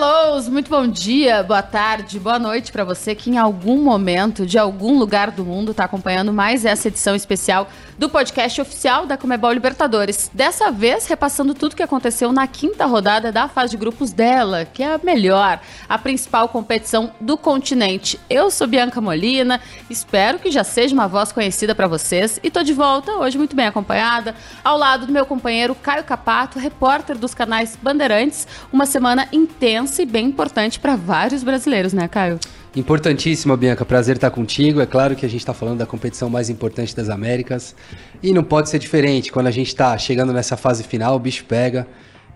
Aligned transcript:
Hello, 0.00 0.40
muito 0.48 0.70
bom 0.70 0.86
dia, 0.86 1.42
boa 1.42 1.60
tarde, 1.60 2.20
boa 2.20 2.38
noite 2.38 2.70
para 2.70 2.84
você 2.84 3.16
que 3.16 3.30
em 3.30 3.36
algum 3.36 3.82
momento, 3.82 4.46
de 4.46 4.56
algum 4.56 4.96
lugar 4.96 5.32
do 5.32 5.44
mundo, 5.44 5.72
está 5.72 5.82
acompanhando 5.82 6.32
mais 6.32 6.64
essa 6.64 6.86
edição 6.86 7.16
especial 7.16 7.68
do 7.98 8.08
podcast 8.08 8.60
oficial 8.60 9.06
da 9.06 9.16
Comebol 9.16 9.52
Libertadores. 9.52 10.30
Dessa 10.32 10.70
vez, 10.70 11.06
repassando 11.08 11.52
tudo 11.52 11.74
que 11.74 11.82
aconteceu 11.82 12.32
na 12.32 12.46
quinta 12.46 12.86
rodada 12.86 13.32
da 13.32 13.48
fase 13.48 13.72
de 13.72 13.76
grupos 13.76 14.12
dela, 14.12 14.64
que 14.64 14.84
é 14.84 14.94
a 14.94 15.00
melhor, 15.02 15.60
a 15.88 15.98
principal 15.98 16.48
competição 16.48 17.12
do 17.20 17.36
continente. 17.36 18.18
Eu 18.30 18.52
sou 18.52 18.68
Bianca 18.68 19.00
Molina, 19.00 19.60
espero 19.90 20.38
que 20.38 20.52
já 20.52 20.62
seja 20.62 20.94
uma 20.94 21.08
voz 21.08 21.32
conhecida 21.32 21.74
para 21.74 21.88
vocês 21.88 22.38
e 22.40 22.50
tô 22.50 22.62
de 22.62 22.72
volta 22.72 23.10
hoje 23.16 23.36
muito 23.36 23.56
bem 23.56 23.66
acompanhada, 23.66 24.34
ao 24.62 24.78
lado 24.78 25.06
do 25.06 25.12
meu 25.12 25.26
companheiro 25.26 25.74
Caio 25.74 26.04
Capato, 26.04 26.60
repórter 26.60 27.18
dos 27.18 27.34
canais 27.34 27.76
Bandeirantes, 27.82 28.46
uma 28.72 28.86
semana 28.86 29.26
intensa 29.32 30.02
e 30.02 30.06
bem 30.06 30.26
importante 30.26 30.78
para 30.78 30.94
vários 30.94 31.42
brasileiros, 31.42 31.92
né, 31.92 32.06
Caio? 32.06 32.38
Importantíssima, 32.76 33.56
Bianca. 33.56 33.84
Prazer 33.84 34.16
estar 34.16 34.30
contigo. 34.30 34.80
É 34.80 34.86
claro 34.86 35.16
que 35.16 35.24
a 35.24 35.28
gente 35.28 35.40
está 35.40 35.54
falando 35.54 35.78
da 35.78 35.86
competição 35.86 36.28
mais 36.28 36.50
importante 36.50 36.94
das 36.94 37.08
Américas. 37.08 37.74
E 38.22 38.32
não 38.32 38.44
pode 38.44 38.68
ser 38.68 38.78
diferente. 38.78 39.32
Quando 39.32 39.46
a 39.46 39.50
gente 39.50 39.68
está 39.68 39.96
chegando 39.96 40.32
nessa 40.32 40.56
fase 40.56 40.84
final, 40.84 41.16
o 41.16 41.18
bicho 41.18 41.44
pega. 41.44 41.86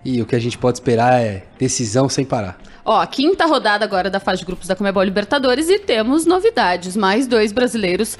E 0.03 0.21
o 0.21 0.25
que 0.25 0.35
a 0.35 0.39
gente 0.39 0.57
pode 0.57 0.77
esperar 0.77 1.21
é 1.21 1.43
decisão 1.57 2.09
sem 2.09 2.25
parar. 2.25 2.59
Ó, 2.83 3.05
quinta 3.05 3.45
rodada 3.45 3.85
agora 3.85 4.09
da 4.09 4.19
fase 4.19 4.39
de 4.39 4.45
grupos 4.45 4.67
da 4.67 4.75
Comebol 4.75 5.03
Libertadores 5.03 5.69
e 5.69 5.79
temos 5.79 6.25
novidades. 6.25 6.97
Mais 6.97 7.25
dois 7.25 7.53
brasileiros 7.53 8.17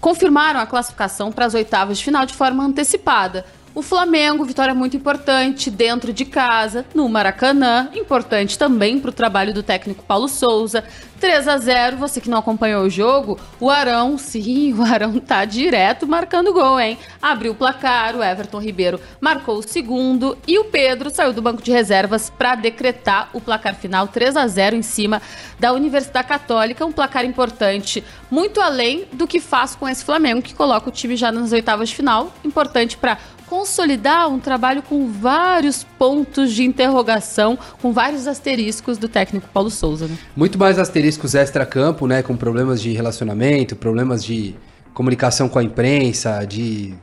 confirmaram 0.00 0.60
a 0.60 0.66
classificação 0.66 1.32
para 1.32 1.46
as 1.46 1.54
oitavas 1.54 1.98
de 1.98 2.04
final 2.04 2.24
de 2.24 2.34
forma 2.34 2.64
antecipada. 2.64 3.44
O 3.76 3.82
Flamengo, 3.82 4.42
vitória 4.42 4.74
muito 4.74 4.96
importante 4.96 5.70
dentro 5.70 6.10
de 6.10 6.24
casa, 6.24 6.86
no 6.94 7.06
Maracanã, 7.10 7.90
importante 7.94 8.58
também 8.58 8.98
para 8.98 9.10
o 9.10 9.12
trabalho 9.12 9.52
do 9.52 9.62
técnico 9.62 10.02
Paulo 10.02 10.28
Souza. 10.28 10.82
3 11.20 11.48
a 11.48 11.58
0 11.58 11.96
você 11.96 12.20
que 12.20 12.28
não 12.28 12.38
acompanhou 12.38 12.84
o 12.84 12.90
jogo, 12.90 13.38
o 13.60 13.70
Arão, 13.70 14.16
sim, 14.16 14.72
o 14.78 14.82
Arão 14.82 15.18
tá 15.18 15.44
direto 15.44 16.06
marcando 16.06 16.54
gol, 16.54 16.80
hein? 16.80 16.98
Abriu 17.20 17.52
o 17.52 17.54
placar, 17.54 18.16
o 18.16 18.22
Everton 18.22 18.60
Ribeiro 18.60 19.00
marcou 19.20 19.58
o 19.58 19.62
segundo 19.62 20.36
e 20.46 20.58
o 20.58 20.64
Pedro 20.64 21.10
saiu 21.10 21.32
do 21.32 21.42
banco 21.42 21.62
de 21.62 21.70
reservas 21.70 22.30
para 22.30 22.54
decretar 22.54 23.28
o 23.34 23.40
placar 23.40 23.74
final 23.74 24.08
3 24.08 24.36
a 24.36 24.46
0 24.46 24.76
em 24.76 24.82
cima 24.82 25.20
da 25.58 25.72
Universidade 25.72 26.28
Católica, 26.28 26.84
um 26.84 26.92
placar 26.92 27.24
importante, 27.24 28.04
muito 28.30 28.60
além 28.60 29.06
do 29.12 29.26
que 29.26 29.40
faz 29.40 29.74
com 29.74 29.88
esse 29.88 30.04
Flamengo 30.04 30.42
que 30.42 30.54
coloca 30.54 30.88
o 30.88 30.92
time 30.92 31.16
já 31.16 31.32
nas 31.32 31.52
oitavas 31.52 31.90
de 31.90 31.96
final, 31.96 32.32
importante 32.44 32.96
para 32.96 33.18
consolidar 33.48 34.28
um 34.28 34.38
trabalho 34.38 34.82
com 34.82 35.10
vários 35.10 35.84
pontos 35.98 36.52
de 36.52 36.64
interrogação, 36.64 37.58
com 37.80 37.92
vários 37.92 38.26
asteriscos 38.26 38.98
do 38.98 39.08
técnico 39.08 39.48
Paulo 39.52 39.70
Souza. 39.70 40.06
Né? 40.06 40.16
Muito 40.34 40.58
mais 40.58 40.78
asteriscos 40.78 41.34
extra-campo, 41.34 42.06
né? 42.06 42.22
Com 42.22 42.36
problemas 42.36 42.80
de 42.80 42.92
relacionamento, 42.92 43.76
problemas 43.76 44.24
de 44.24 44.54
comunicação 44.92 45.48
com 45.48 45.58
a 45.58 45.62
imprensa, 45.62 46.44
de 46.44 46.94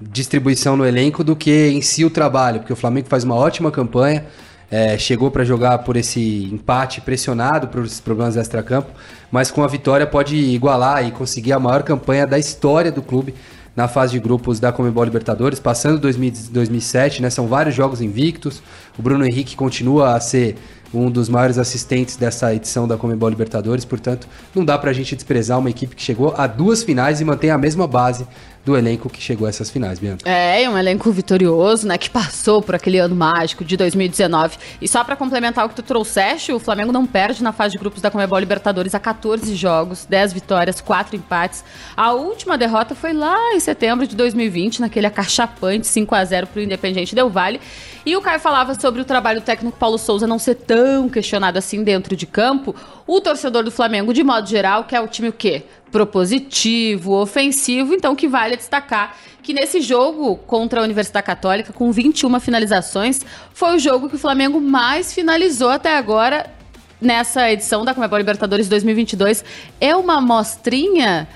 distribuição 0.00 0.76
no 0.76 0.84
elenco, 0.84 1.22
do 1.24 1.36
que 1.36 1.68
em 1.68 1.80
si 1.80 2.04
o 2.04 2.10
trabalho, 2.10 2.60
porque 2.60 2.72
o 2.72 2.76
Flamengo 2.76 3.08
faz 3.08 3.24
uma 3.24 3.34
ótima 3.34 3.70
campanha. 3.70 4.26
É, 4.70 4.98
chegou 4.98 5.30
para 5.30 5.44
jogar 5.44 5.78
por 5.78 5.96
esse 5.96 6.48
empate 6.50 7.00
pressionado 7.00 7.68
por 7.68 7.84
esses 7.84 8.00
problemas 8.00 8.34
extra-campo, 8.36 8.90
mas 9.30 9.50
com 9.50 9.62
a 9.62 9.68
vitória 9.68 10.06
pode 10.06 10.34
igualar 10.34 11.06
e 11.06 11.12
conseguir 11.12 11.52
a 11.52 11.60
maior 11.60 11.82
campanha 11.84 12.26
da 12.26 12.38
história 12.38 12.90
do 12.90 13.02
clube 13.02 13.34
na 13.76 13.88
fase 13.88 14.12
de 14.12 14.20
grupos 14.20 14.60
da 14.60 14.72
Comebol 14.72 15.04
Libertadores, 15.04 15.58
passando 15.58 15.98
2007, 16.00 17.20
né? 17.20 17.30
São 17.30 17.46
vários 17.46 17.74
jogos 17.74 18.00
invictos. 18.00 18.62
O 18.98 19.02
Bruno 19.02 19.26
Henrique 19.26 19.56
continua 19.56 20.14
a 20.14 20.20
ser 20.20 20.56
um 20.92 21.10
dos 21.10 21.28
maiores 21.28 21.58
assistentes 21.58 22.16
dessa 22.16 22.54
edição 22.54 22.86
da 22.86 22.96
Comebol 22.96 23.28
Libertadores, 23.28 23.84
portanto, 23.84 24.28
não 24.54 24.64
dá 24.64 24.78
pra 24.78 24.92
gente 24.92 25.16
desprezar 25.16 25.58
uma 25.58 25.68
equipe 25.68 25.96
que 25.96 26.02
chegou 26.02 26.32
a 26.36 26.46
duas 26.46 26.84
finais 26.84 27.20
e 27.20 27.24
mantém 27.24 27.50
a 27.50 27.58
mesma 27.58 27.86
base 27.86 28.26
do 28.64 28.76
elenco 28.76 29.10
que 29.10 29.20
chegou 29.20 29.46
a 29.46 29.50
essas 29.50 29.68
finais, 29.68 29.98
Bianca. 29.98 30.28
É, 30.28 30.68
um 30.68 30.78
elenco 30.78 31.10
vitorioso, 31.12 31.86
né, 31.86 31.98
que 31.98 32.08
passou 32.08 32.62
por 32.62 32.74
aquele 32.74 32.98
ano 32.98 33.14
mágico 33.14 33.64
de 33.64 33.76
2019. 33.76 34.56
E 34.80 34.88
só 34.88 35.04
para 35.04 35.14
complementar 35.16 35.66
o 35.66 35.68
que 35.68 35.74
tu 35.74 35.82
trouxeste, 35.82 36.52
o 36.52 36.58
Flamengo 36.58 36.90
não 36.90 37.04
perde 37.06 37.42
na 37.42 37.52
fase 37.52 37.72
de 37.72 37.78
grupos 37.78 38.00
da 38.00 38.10
Comebol 38.10 38.38
Libertadores 38.38 38.94
há 38.94 39.00
14 39.00 39.54
jogos, 39.54 40.06
10 40.06 40.32
vitórias, 40.32 40.80
4 40.80 41.14
empates. 41.16 41.62
A 41.96 42.12
última 42.12 42.56
derrota 42.56 42.94
foi 42.94 43.12
lá 43.12 43.54
em 43.54 43.60
setembro 43.60 44.06
de 44.06 44.16
2020, 44.16 44.80
naquele 44.80 45.06
acachapante 45.06 45.86
5 45.86 46.14
a 46.14 46.24
0 46.24 46.46
pro 46.46 46.62
Independiente 46.62 47.14
Del 47.14 47.28
Valle. 47.28 47.60
E 48.06 48.16
o 48.16 48.20
Caio 48.20 48.40
falava 48.40 48.78
sobre 48.78 49.00
o 49.00 49.04
trabalho 49.04 49.40
técnico 49.40 49.78
Paulo 49.78 49.96
Souza 49.96 50.26
não 50.26 50.38
ser 50.38 50.56
tão 50.56 51.08
questionado 51.08 51.58
assim 51.58 51.82
dentro 51.82 52.14
de 52.14 52.26
campo. 52.26 52.74
O 53.06 53.20
torcedor 53.20 53.62
do 53.62 53.70
Flamengo, 53.70 54.14
de 54.14 54.24
modo 54.24 54.48
geral, 54.48 54.84
quer 54.84 55.00
o 55.00 55.06
time 55.06 55.28
o 55.28 55.32
quê? 55.32 55.64
Propositivo, 55.92 57.12
ofensivo, 57.12 57.94
então 57.94 58.16
que 58.16 58.26
vale 58.26 58.56
destacar 58.56 59.14
que 59.44 59.52
nesse 59.52 59.82
jogo 59.82 60.36
contra 60.36 60.80
a 60.80 60.82
Universidade 60.82 61.24
Católica, 61.24 61.70
com 61.70 61.92
21 61.92 62.40
finalizações, 62.40 63.20
foi 63.52 63.76
o 63.76 63.78
jogo 63.78 64.08
que 64.08 64.16
o 64.16 64.18
Flamengo 64.18 64.58
mais 64.58 65.12
finalizou 65.12 65.68
até 65.68 65.98
agora 65.98 66.50
nessa 66.98 67.52
edição 67.52 67.84
da 67.84 67.94
Comebol 67.94 68.18
Libertadores 68.18 68.68
2022. 68.70 69.44
É 69.78 69.94
uma 69.94 70.16
amostrinha 70.16 71.28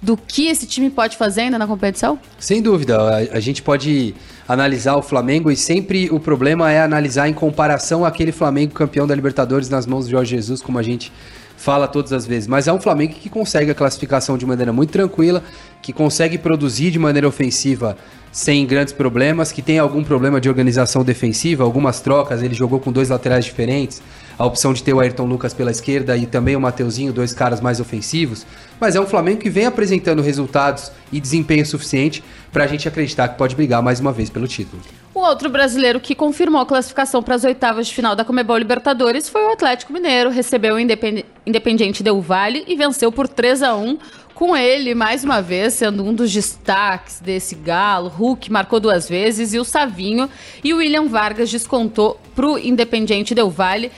do 0.00 0.16
que 0.16 0.46
esse 0.46 0.66
time 0.66 0.90
pode 0.90 1.16
fazer 1.16 1.42
ainda 1.42 1.58
na 1.58 1.66
competição? 1.66 2.18
Sem 2.38 2.62
dúvida, 2.62 2.98
a, 3.00 3.16
a, 3.36 3.40
gente 3.40 3.62
pode 3.62 4.14
analisar 4.46 4.96
o 4.96 5.02
Flamengo 5.02 5.50
e 5.50 5.56
sempre 5.56 6.08
o 6.10 6.20
problema 6.20 6.70
é 6.70 6.80
analisar 6.80 7.28
em 7.28 7.34
comparação 7.34 8.04
àquele 8.04 8.32
Flamengo 8.32 8.72
campeão 8.72 9.06
da 9.06 9.14
Libertadores 9.14 9.68
nas 9.68 9.86
mãos 9.86 10.06
de 10.06 10.12
Jorge 10.12 10.36
Jesus, 10.36 10.62
como 10.62 10.78
a 10.78 10.82
gente 10.82 11.12
fala 11.56 11.88
todas 11.88 12.12
as 12.12 12.24
vezes. 12.24 12.46
Mas 12.46 12.68
é 12.68 12.72
um 12.72 12.80
Flamengo 12.80 13.14
que 13.14 13.28
consegue 13.28 13.70
a 13.70 13.74
classificação 13.74 14.38
de 14.38 14.46
maneira 14.46 14.72
muito 14.72 14.90
tranquila, 14.90 15.42
que 15.82 15.92
consegue 15.92 16.38
produzir 16.38 16.90
de 16.90 16.98
maneira 16.98 17.26
ofensiva 17.26 17.96
sem 18.30 18.64
grandes 18.64 18.92
problemas, 18.92 19.50
que 19.50 19.60
tem 19.60 19.78
algum 19.78 20.04
problema 20.04 20.40
de 20.40 20.48
organização 20.48 21.02
defensiva, 21.02 21.64
algumas 21.64 22.00
trocas, 22.00 22.42
ele 22.42 22.54
jogou 22.54 22.78
com 22.78 22.92
dois 22.92 23.08
laterais 23.08 23.44
diferentes, 23.44 24.00
a 24.38 24.46
opção 24.46 24.72
de 24.72 24.82
ter 24.82 24.94
o 24.94 25.00
Ayrton 25.00 25.24
Lucas 25.24 25.52
pela 25.52 25.70
esquerda 25.70 26.16
e 26.16 26.24
também 26.24 26.54
o 26.54 26.60
Mateuzinho, 26.60 27.12
dois 27.12 27.32
caras 27.32 27.60
mais 27.60 27.80
ofensivos, 27.80 28.46
mas 28.78 28.94
é 28.94 29.00
um 29.00 29.06
Flamengo 29.06 29.40
que 29.40 29.50
vem 29.50 29.66
apresentando 29.66 30.22
resultados 30.22 30.92
e 31.10 31.20
desempenho 31.20 31.66
suficiente 31.66 32.22
para 32.52 32.64
a 32.64 32.66
gente 32.66 32.86
acreditar 32.86 33.28
que 33.28 33.36
pode 33.36 33.56
brigar 33.56 33.82
mais 33.82 33.98
uma 33.98 34.12
vez 34.12 34.30
pelo 34.30 34.46
título. 34.46 34.80
O 35.12 35.20
outro 35.20 35.50
brasileiro 35.50 35.98
que 35.98 36.14
confirmou 36.14 36.60
a 36.60 36.66
classificação 36.66 37.22
para 37.22 37.34
as 37.34 37.42
oitavas 37.42 37.88
de 37.88 37.94
final 37.94 38.14
da 38.14 38.24
Comebol 38.24 38.56
Libertadores 38.56 39.28
foi 39.28 39.42
o 39.44 39.52
Atlético 39.52 39.92
Mineiro, 39.92 40.30
recebeu 40.30 40.76
o 40.76 40.78
Independiente 40.78 42.04
Del 42.04 42.20
Valle 42.20 42.64
e 42.68 42.76
venceu 42.76 43.10
por 43.10 43.26
3 43.26 43.64
a 43.64 43.74
1 43.74 43.98
com 44.32 44.56
ele, 44.56 44.94
mais 44.94 45.24
uma 45.24 45.42
vez, 45.42 45.74
sendo 45.74 46.04
um 46.04 46.14
dos 46.14 46.32
destaques 46.32 47.18
desse 47.18 47.56
galo. 47.56 48.08
Hulk 48.08 48.52
marcou 48.52 48.78
duas 48.78 49.08
vezes 49.08 49.52
e 49.52 49.58
o 49.58 49.64
Savinho 49.64 50.30
e 50.62 50.72
o 50.72 50.76
William 50.76 51.08
Vargas 51.08 51.50
descontou 51.50 52.20
para 52.36 52.46
o 52.46 52.56
Independiente 52.56 53.34
Del 53.34 53.50
Valle. 53.50 53.90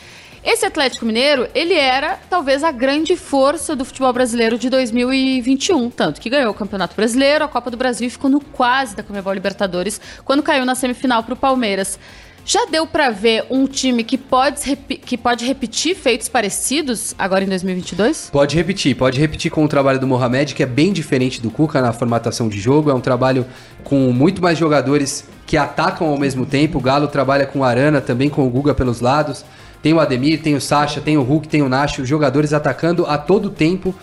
Esse 0.43 0.65
Atlético 0.65 1.05
Mineiro, 1.05 1.47
ele 1.55 1.75
era 1.75 2.19
talvez 2.31 2.65
a 2.65 2.73
grande 2.73 3.15
força 3.15 3.77
do 3.77 3.85
futebol 3.85 4.11
brasileiro 4.11 4.59
de 4.59 4.71
2021, 4.71 5.91
tanto 5.91 6.19
que 6.19 6.31
ganhou 6.31 6.51
o 6.51 6.55
Campeonato 6.55 6.97
Brasileiro, 6.97 7.45
a 7.45 7.49
Copa 7.49 7.71
do 7.71 7.77
Brasil 7.77 8.07
e 8.07 8.11
ficou 8.11 8.31
no 8.31 8.41
quase 8.41 8.97
da 8.97 9.03
Comebol 9.03 9.35
Libertadores 9.35 10.01
quando 10.25 10.43
caiu 10.43 10.65
na 10.65 10.75
semifinal 10.75 11.23
para 11.23 11.35
o 11.35 11.37
Palmeiras. 11.37 11.99
Já 12.43 12.65
deu 12.65 12.87
para 12.87 13.11
ver 13.11 13.45
um 13.51 13.67
time 13.67 14.03
que 14.03 14.17
pode, 14.17 14.75
que 14.77 15.19
pode 15.19 15.45
repetir 15.45 15.95
feitos 15.95 16.27
parecidos 16.27 17.15
agora 17.19 17.45
em 17.45 17.47
2022? 17.47 18.31
Pode 18.33 18.57
repetir, 18.57 18.97
pode 18.97 19.21
repetir 19.21 19.51
com 19.51 19.63
o 19.63 19.69
trabalho 19.69 20.01
do 20.01 20.07
Mohamed, 20.07 20.55
que 20.55 20.63
é 20.63 20.67
bem 20.67 20.91
diferente 20.91 21.39
do 21.39 21.51
Cuca 21.51 21.83
na 21.83 21.93
formatação 21.93 22.49
de 22.49 22.59
jogo. 22.59 22.91
É 22.91 22.95
um 22.95 23.01
trabalho 23.01 23.47
com 23.85 24.11
muito 24.11 24.41
mais 24.41 24.57
jogadores 24.59 25.29
que 25.47 25.59
atacam 25.59 26.09
ao 26.09 26.19
mesmo 26.19 26.47
tempo. 26.47 26.79
O 26.79 26.81
Galo 26.81 27.09
trabalha 27.09 27.45
com 27.45 27.59
o 27.59 27.65
Arana, 27.65 28.01
também 28.01 28.31
com 28.31 28.47
o 28.47 28.51
Guga 28.51 28.75
pelos 28.75 29.01
lados. 29.01 29.45
Tem 29.83 29.93
o 29.93 30.01
Ademir, 30.01 30.43
tem 30.43 30.55
o 30.55 30.61
Sacha, 30.61 31.01
tem 31.01 31.17
o 31.17 31.23
Hulk, 31.23 31.49
tem 31.49 31.63
o 31.63 31.69
Nacho, 31.69 32.05
jogadores 32.05 32.53
atacando 32.53 33.07
a 33.07 33.17
todo 33.17 33.51
tempo 33.51 33.95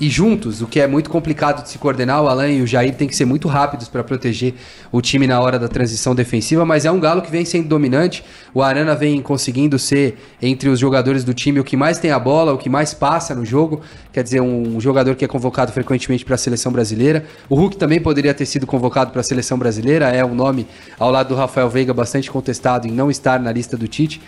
e 0.00 0.08
juntos, 0.08 0.62
o 0.62 0.66
que 0.66 0.80
é 0.80 0.86
muito 0.86 1.10
complicado 1.10 1.62
de 1.62 1.68
se 1.68 1.76
coordenar. 1.76 2.22
O 2.22 2.28
Alan 2.28 2.48
e 2.48 2.62
o 2.62 2.66
Jair 2.66 2.94
têm 2.94 3.06
que 3.06 3.14
ser 3.14 3.26
muito 3.26 3.46
rápidos 3.46 3.86
para 3.86 4.02
proteger 4.02 4.54
o 4.90 5.02
time 5.02 5.26
na 5.26 5.38
hora 5.38 5.58
da 5.58 5.68
transição 5.68 6.14
defensiva, 6.14 6.64
mas 6.64 6.86
é 6.86 6.90
um 6.90 6.98
Galo 6.98 7.20
que 7.20 7.30
vem 7.30 7.44
sendo 7.44 7.68
dominante. 7.68 8.24
O 8.54 8.62
Arana 8.62 8.94
vem 8.94 9.20
conseguindo 9.20 9.78
ser, 9.78 10.16
entre 10.40 10.70
os 10.70 10.78
jogadores 10.78 11.22
do 11.22 11.34
time, 11.34 11.60
o 11.60 11.64
que 11.64 11.76
mais 11.76 11.98
tem 11.98 12.10
a 12.12 12.18
bola, 12.18 12.54
o 12.54 12.56
que 12.56 12.70
mais 12.70 12.94
passa 12.94 13.34
no 13.34 13.44
jogo. 13.44 13.82
Quer 14.10 14.24
dizer, 14.24 14.40
um 14.40 14.80
jogador 14.80 15.14
que 15.14 15.24
é 15.24 15.28
convocado 15.28 15.70
frequentemente 15.70 16.24
para 16.24 16.34
a 16.34 16.38
seleção 16.38 16.72
brasileira. 16.72 17.26
O 17.46 17.54
Hulk 17.54 17.76
também 17.76 18.00
poderia 18.00 18.32
ter 18.32 18.46
sido 18.46 18.66
convocado 18.66 19.10
para 19.10 19.20
a 19.20 19.24
seleção 19.24 19.58
brasileira, 19.58 20.08
é 20.08 20.24
um 20.24 20.34
nome 20.34 20.66
ao 20.98 21.10
lado 21.10 21.28
do 21.28 21.34
Rafael 21.34 21.68
Veiga 21.68 21.92
bastante 21.92 22.30
contestado 22.30 22.88
em 22.88 22.90
não 22.90 23.10
estar 23.10 23.38
na 23.38 23.52
lista 23.52 23.76
do 23.76 23.86
Tite. 23.86 24.18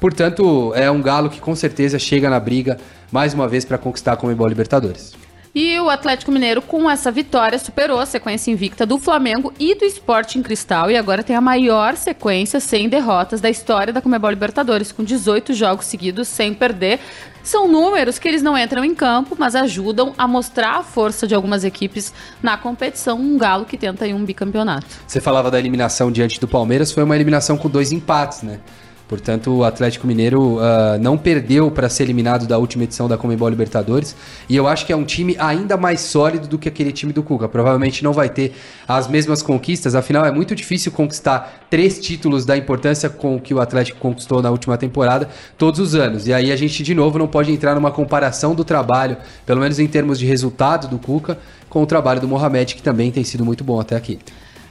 Portanto, 0.00 0.72
é 0.74 0.90
um 0.90 1.02
Galo 1.02 1.28
que 1.28 1.40
com 1.40 1.54
certeza 1.54 1.98
chega 1.98 2.30
na 2.30 2.40
briga 2.40 2.78
mais 3.12 3.34
uma 3.34 3.46
vez 3.46 3.64
para 3.64 3.76
conquistar 3.76 4.12
a 4.12 4.16
Comebol 4.16 4.48
Libertadores. 4.48 5.12
E 5.52 5.80
o 5.80 5.90
Atlético 5.90 6.30
Mineiro, 6.30 6.62
com 6.62 6.88
essa 6.88 7.10
vitória, 7.10 7.58
superou 7.58 7.98
a 7.98 8.06
sequência 8.06 8.52
invicta 8.52 8.86
do 8.86 8.98
Flamengo 8.98 9.52
e 9.58 9.74
do 9.74 9.84
Sporting 9.84 10.42
Cristal 10.42 10.92
e 10.92 10.96
agora 10.96 11.24
tem 11.24 11.34
a 11.34 11.40
maior 11.40 11.96
sequência 11.96 12.60
sem 12.60 12.88
derrotas 12.88 13.40
da 13.40 13.50
história 13.50 13.92
da 13.92 14.00
Comebol 14.00 14.30
Libertadores, 14.30 14.92
com 14.92 15.02
18 15.02 15.52
jogos 15.52 15.86
seguidos 15.86 16.28
sem 16.28 16.54
perder. 16.54 17.00
São 17.42 17.66
números 17.66 18.16
que 18.16 18.28
eles 18.28 18.42
não 18.42 18.56
entram 18.56 18.84
em 18.84 18.94
campo, 18.94 19.34
mas 19.36 19.56
ajudam 19.56 20.14
a 20.16 20.28
mostrar 20.28 20.78
a 20.78 20.82
força 20.84 21.26
de 21.26 21.34
algumas 21.34 21.64
equipes 21.64 22.12
na 22.40 22.56
competição. 22.56 23.18
Um 23.18 23.36
galo 23.36 23.64
que 23.64 23.76
tenta 23.76 24.04
aí 24.04 24.14
um 24.14 24.24
bicampeonato. 24.24 24.86
Você 25.04 25.20
falava 25.20 25.50
da 25.50 25.58
eliminação 25.58 26.12
diante 26.12 26.38
do 26.38 26.46
Palmeiras, 26.46 26.92
foi 26.92 27.02
uma 27.02 27.16
eliminação 27.16 27.58
com 27.58 27.68
dois 27.68 27.90
empates, 27.90 28.42
né? 28.42 28.60
Portanto, 29.10 29.50
o 29.52 29.64
Atlético 29.64 30.06
Mineiro 30.06 30.58
uh, 30.58 30.96
não 31.00 31.18
perdeu 31.18 31.68
para 31.68 31.88
ser 31.88 32.04
eliminado 32.04 32.46
da 32.46 32.56
última 32.56 32.84
edição 32.84 33.08
da 33.08 33.18
Comembol 33.18 33.48
Libertadores. 33.48 34.14
E 34.48 34.54
eu 34.54 34.68
acho 34.68 34.86
que 34.86 34.92
é 34.92 34.96
um 34.96 35.02
time 35.02 35.34
ainda 35.36 35.76
mais 35.76 35.98
sólido 35.98 36.46
do 36.46 36.56
que 36.56 36.68
aquele 36.68 36.92
time 36.92 37.12
do 37.12 37.20
Cuca. 37.20 37.48
Provavelmente 37.48 38.04
não 38.04 38.12
vai 38.12 38.28
ter 38.28 38.54
as 38.86 39.08
mesmas 39.08 39.42
conquistas, 39.42 39.96
afinal 39.96 40.24
é 40.24 40.30
muito 40.30 40.54
difícil 40.54 40.92
conquistar 40.92 41.66
três 41.68 41.98
títulos 41.98 42.44
da 42.44 42.56
importância 42.56 43.10
com 43.10 43.40
que 43.40 43.52
o 43.52 43.58
Atlético 43.58 43.98
conquistou 43.98 44.40
na 44.40 44.48
última 44.52 44.78
temporada 44.78 45.28
todos 45.58 45.80
os 45.80 45.96
anos. 45.96 46.28
E 46.28 46.32
aí 46.32 46.52
a 46.52 46.56
gente, 46.56 46.80
de 46.80 46.94
novo, 46.94 47.18
não 47.18 47.26
pode 47.26 47.50
entrar 47.50 47.74
numa 47.74 47.90
comparação 47.90 48.54
do 48.54 48.62
trabalho, 48.62 49.16
pelo 49.44 49.60
menos 49.60 49.80
em 49.80 49.88
termos 49.88 50.20
de 50.20 50.24
resultado 50.24 50.86
do 50.86 51.00
Cuca, 51.00 51.36
com 51.68 51.82
o 51.82 51.86
trabalho 51.86 52.20
do 52.20 52.28
Mohamed, 52.28 52.76
que 52.76 52.82
também 52.82 53.10
tem 53.10 53.24
sido 53.24 53.44
muito 53.44 53.64
bom 53.64 53.80
até 53.80 53.96
aqui. 53.96 54.20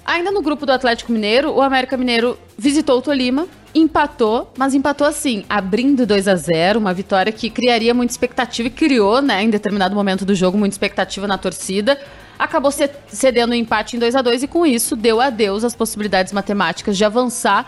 Ainda 0.06 0.32
no 0.32 0.42
grupo 0.42 0.66
do 0.66 0.72
Atlético 0.72 1.12
Mineiro, 1.12 1.52
o 1.52 1.62
América 1.62 1.96
Mineiro 1.96 2.36
visitou 2.58 2.98
o 2.98 3.02
Tolima, 3.02 3.48
empatou, 3.74 4.52
mas 4.58 4.74
empatou 4.74 5.06
assim, 5.06 5.46
abrindo 5.50 6.06
2 6.06 6.28
a 6.28 6.36
0 6.36 6.80
uma 6.80 6.94
vitória 6.94 7.32
que 7.32 7.50
criaria 7.50 7.94
muita 7.94 8.12
expectativa 8.12 8.68
e 8.68 8.72
criou, 8.72 9.22
né, 9.22 9.44
em 9.44 9.50
determinado 9.50 9.96
momento 9.96 10.26
do 10.26 10.34
jogo, 10.34 10.58
muita 10.58 10.74
expectativa 10.74 11.28
na 11.28 11.38
torcida. 11.38 12.00
Acabou 12.38 12.72
cedendo 12.72 13.52
o 13.52 13.54
um 13.54 13.56
empate 13.56 13.96
em 13.96 14.00
2 14.00 14.16
a 14.16 14.22
2 14.22 14.44
e 14.44 14.48
com 14.48 14.66
isso 14.66 14.96
deu 14.96 15.20
adeus 15.20 15.64
às 15.64 15.76
possibilidades 15.76 16.32
matemáticas 16.32 16.98
de 16.98 17.04
avançar 17.04 17.66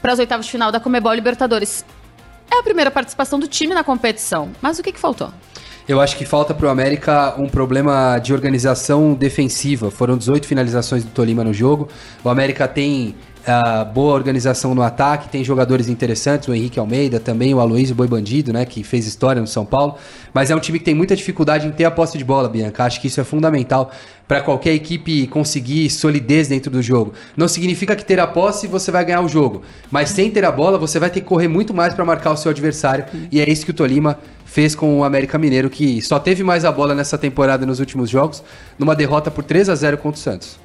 para 0.00 0.12
as 0.12 0.18
oitavas 0.18 0.46
de 0.46 0.52
final 0.52 0.70
da 0.70 0.78
Comebol 0.78 1.12
Libertadores. 1.12 1.84
É 2.50 2.58
a 2.58 2.62
primeira 2.62 2.90
participação 2.90 3.38
do 3.38 3.48
time 3.48 3.74
na 3.74 3.82
competição, 3.82 4.50
mas 4.62 4.78
o 4.78 4.82
que, 4.82 4.92
que 4.92 5.00
faltou? 5.00 5.30
Eu 5.86 6.00
acho 6.00 6.16
que 6.16 6.24
falta 6.24 6.54
para 6.54 6.66
o 6.66 6.70
América 6.70 7.34
um 7.36 7.46
problema 7.46 8.18
de 8.18 8.32
organização 8.32 9.12
defensiva. 9.12 9.90
Foram 9.90 10.16
18 10.16 10.46
finalizações 10.46 11.04
do 11.04 11.10
Tolima 11.10 11.44
no 11.44 11.52
jogo. 11.52 11.88
O 12.22 12.30
América 12.30 12.66
tem 12.66 13.14
boa 13.92 14.14
organização 14.14 14.74
no 14.74 14.82
ataque, 14.82 15.28
tem 15.28 15.44
jogadores 15.44 15.88
interessantes, 15.88 16.48
o 16.48 16.54
Henrique 16.54 16.78
Almeida, 16.78 17.20
também 17.20 17.54
o 17.54 17.60
Aloysio 17.60 17.94
Boi 17.94 18.08
Bandido, 18.08 18.52
né, 18.52 18.64
que 18.64 18.82
fez 18.82 19.06
história 19.06 19.40
no 19.40 19.46
São 19.46 19.66
Paulo. 19.66 19.96
Mas 20.32 20.50
é 20.50 20.56
um 20.56 20.60
time 20.60 20.78
que 20.78 20.84
tem 20.84 20.94
muita 20.94 21.14
dificuldade 21.14 21.66
em 21.66 21.70
ter 21.70 21.84
a 21.84 21.90
posse 21.90 22.16
de 22.16 22.24
bola, 22.24 22.48
Bianca. 22.48 22.84
Acho 22.84 23.00
que 23.00 23.06
isso 23.06 23.20
é 23.20 23.24
fundamental 23.24 23.90
para 24.26 24.40
qualquer 24.40 24.72
equipe 24.72 25.26
conseguir 25.26 25.90
solidez 25.90 26.48
dentro 26.48 26.70
do 26.70 26.82
jogo. 26.82 27.12
Não 27.36 27.46
significa 27.46 27.94
que 27.94 28.04
ter 28.04 28.18
a 28.18 28.26
posse 28.26 28.66
você 28.66 28.90
vai 28.90 29.04
ganhar 29.04 29.20
o 29.20 29.28
jogo, 29.28 29.62
mas 29.90 30.10
sem 30.10 30.30
ter 30.30 30.44
a 30.44 30.50
bola 30.50 30.78
você 30.78 30.98
vai 30.98 31.10
ter 31.10 31.20
que 31.20 31.26
correr 31.26 31.48
muito 31.48 31.74
mais 31.74 31.92
para 31.92 32.04
marcar 32.04 32.32
o 32.32 32.36
seu 32.36 32.50
adversário. 32.50 33.04
E 33.30 33.40
é 33.40 33.50
isso 33.50 33.64
que 33.64 33.70
o 33.70 33.74
Tolima 33.74 34.18
fez 34.44 34.74
com 34.74 35.00
o 35.00 35.04
América 35.04 35.36
Mineiro, 35.36 35.68
que 35.68 36.00
só 36.00 36.18
teve 36.18 36.42
mais 36.42 36.64
a 36.64 36.72
bola 36.72 36.94
nessa 36.94 37.18
temporada 37.18 37.66
nos 37.66 37.80
últimos 37.80 38.08
jogos, 38.08 38.42
numa 38.78 38.94
derrota 38.94 39.30
por 39.30 39.44
3 39.44 39.68
a 39.68 39.74
0 39.74 39.98
contra 39.98 40.18
o 40.18 40.22
Santos. 40.22 40.63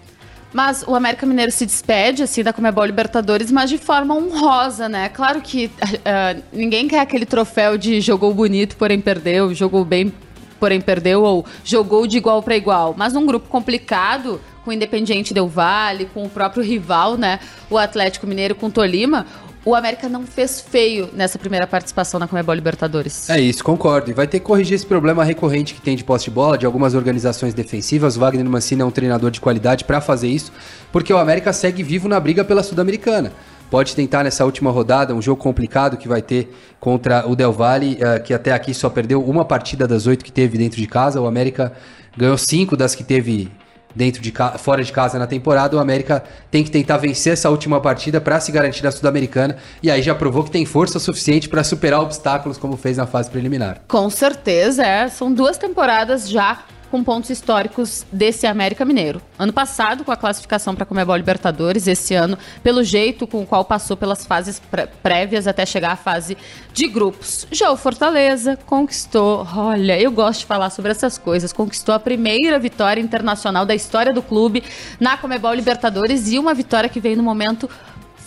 Mas 0.51 0.83
o 0.87 0.95
América 0.95 1.25
Mineiro 1.25 1.51
se 1.51 1.65
despede, 1.65 2.23
assim, 2.23 2.43
da 2.43 2.51
Comebol 2.51 2.85
Libertadores, 2.85 3.51
mas 3.51 3.69
de 3.69 3.77
forma 3.77 4.15
honrosa, 4.15 4.89
né? 4.89 5.09
Claro 5.09 5.41
que 5.41 5.67
uh, 5.67 6.43
ninguém 6.51 6.87
quer 6.87 7.01
aquele 7.01 7.25
troféu 7.25 7.77
de 7.77 8.01
jogou 8.01 8.33
bonito, 8.33 8.75
porém 8.75 8.99
perdeu, 8.99 9.53
jogou 9.53 9.85
bem, 9.85 10.11
porém 10.59 10.81
perdeu, 10.81 11.21
ou 11.21 11.45
jogou 11.63 12.07
de 12.07 12.17
igual 12.17 12.41
para 12.41 12.57
igual. 12.57 12.95
Mas 12.97 13.13
num 13.13 13.27
grupo 13.27 13.47
complicado, 13.47 14.41
com 14.63 14.71
o 14.71 14.73
Independiente 14.73 15.35
Del 15.35 15.47
Vale, 15.47 16.05
com 16.05 16.25
o 16.25 16.29
próprio 16.29 16.63
rival, 16.63 17.15
né? 17.15 17.39
O 17.69 17.77
Atlético 17.77 18.25
Mineiro 18.25 18.55
com 18.55 18.67
o 18.67 18.71
Tolima, 18.71 19.27
o 19.69 19.75
América 19.75 20.09
não 20.09 20.25
fez 20.25 20.59
feio 20.59 21.09
nessa 21.13 21.37
primeira 21.37 21.67
participação 21.67 22.19
na 22.19 22.27
Comebol 22.27 22.55
Libertadores. 22.55 23.29
É 23.29 23.39
isso, 23.39 23.63
concordo. 23.63 24.09
E 24.09 24.13
vai 24.13 24.27
ter 24.27 24.39
que 24.39 24.45
corrigir 24.45 24.73
esse 24.73 24.85
problema 24.85 25.23
recorrente 25.23 25.73
que 25.73 25.81
tem 25.81 25.95
de 25.95 26.03
posse 26.03 26.25
de 26.25 26.31
bola, 26.31 26.57
de 26.57 26.65
algumas 26.65 26.95
organizações 26.95 27.53
defensivas. 27.53 28.17
O 28.17 28.19
Wagner 28.19 28.45
Mancini 28.49 28.81
é 28.81 28.85
um 28.85 28.91
treinador 28.91 29.29
de 29.29 29.39
qualidade 29.39 29.83
para 29.83 30.01
fazer 30.01 30.27
isso, 30.27 30.51
porque 30.91 31.13
o 31.13 31.17
América 31.17 31.53
segue 31.53 31.83
vivo 31.83 32.07
na 32.07 32.19
briga 32.19 32.43
pela 32.43 32.63
Sul-Americana. 32.63 33.31
Pode 33.69 33.95
tentar 33.95 34.23
nessa 34.23 34.43
última 34.43 34.71
rodada, 34.71 35.13
um 35.13 35.21
jogo 35.21 35.39
complicado 35.39 35.95
que 35.95 36.07
vai 36.07 36.23
ter 36.23 36.51
contra 36.79 37.27
o 37.29 37.35
Del 37.35 37.53
Valle, 37.53 37.99
uh, 38.01 38.23
que 38.23 38.33
até 38.33 38.51
aqui 38.51 38.73
só 38.73 38.89
perdeu 38.89 39.23
uma 39.23 39.45
partida 39.45 39.87
das 39.87 40.07
oito 40.07 40.25
que 40.25 40.31
teve 40.31 40.57
dentro 40.57 40.81
de 40.81 40.87
casa. 40.87 41.21
O 41.21 41.27
América 41.27 41.71
ganhou 42.17 42.37
cinco 42.37 42.75
das 42.75 42.95
que 42.95 43.03
teve 43.03 43.51
dentro 43.95 44.21
de 44.21 44.33
fora 44.57 44.83
de 44.83 44.91
casa 44.91 45.17
na 45.17 45.27
temporada, 45.27 45.75
o 45.75 45.79
América 45.79 46.23
tem 46.51 46.63
que 46.63 46.71
tentar 46.71 46.97
vencer 46.97 47.33
essa 47.33 47.49
última 47.49 47.81
partida 47.81 48.21
para 48.21 48.39
se 48.39 48.51
garantir 48.51 48.83
na 48.83 48.91
Sul-Americana 48.91 49.57
e 49.81 49.89
aí 49.89 50.01
já 50.01 50.13
provou 50.13 50.43
que 50.43 50.51
tem 50.51 50.65
força 50.65 50.99
suficiente 50.99 51.49
para 51.49 51.63
superar 51.63 52.01
obstáculos 52.01 52.57
como 52.57 52.77
fez 52.77 52.97
na 52.97 53.05
fase 53.05 53.29
preliminar. 53.29 53.81
Com 53.87 54.09
certeza, 54.09 54.85
é. 54.85 55.07
São 55.07 55.33
duas 55.33 55.57
temporadas 55.57 56.29
já 56.29 56.63
com 56.89 57.03
pontos 57.03 57.29
históricos 57.29 58.05
desse 58.11 58.47
América 58.47 58.83
Mineiro. 58.83 59.21
Ano 59.37 59.53
passado, 59.53 60.03
com 60.03 60.11
a 60.11 60.17
classificação 60.17 60.73
para 60.73 60.83
a 60.83 60.85
Comebol 60.85 61.15
Libertadores, 61.15 61.87
esse 61.87 62.13
ano, 62.13 62.37
pelo 62.63 62.83
jeito 62.83 63.27
com 63.27 63.41
o 63.41 63.45
qual 63.45 63.63
passou 63.63 63.95
pelas 63.95 64.25
fases 64.25 64.61
prévias 65.01 65.47
até 65.47 65.65
chegar 65.65 65.91
à 65.91 65.95
fase 65.95 66.37
de 66.73 66.87
grupos. 66.87 67.47
Já 67.51 67.71
o 67.71 67.77
Fortaleza 67.77 68.57
conquistou, 68.65 69.47
olha, 69.55 69.99
eu 69.99 70.11
gosto 70.11 70.41
de 70.41 70.45
falar 70.45 70.69
sobre 70.69 70.91
essas 70.91 71.17
coisas, 71.17 71.53
conquistou 71.53 71.93
a 71.93 71.99
primeira 71.99 72.57
vitória 72.59 73.01
internacional 73.01 73.65
da 73.65 73.75
história 73.75 74.13
do 74.13 74.21
clube 74.21 74.63
na 74.99 75.17
Comebol 75.17 75.53
Libertadores 75.53 76.31
e 76.31 76.39
uma 76.39 76.53
vitória 76.53 76.89
que 76.89 76.99
veio 76.99 77.17
no 77.17 77.23
momento 77.23 77.69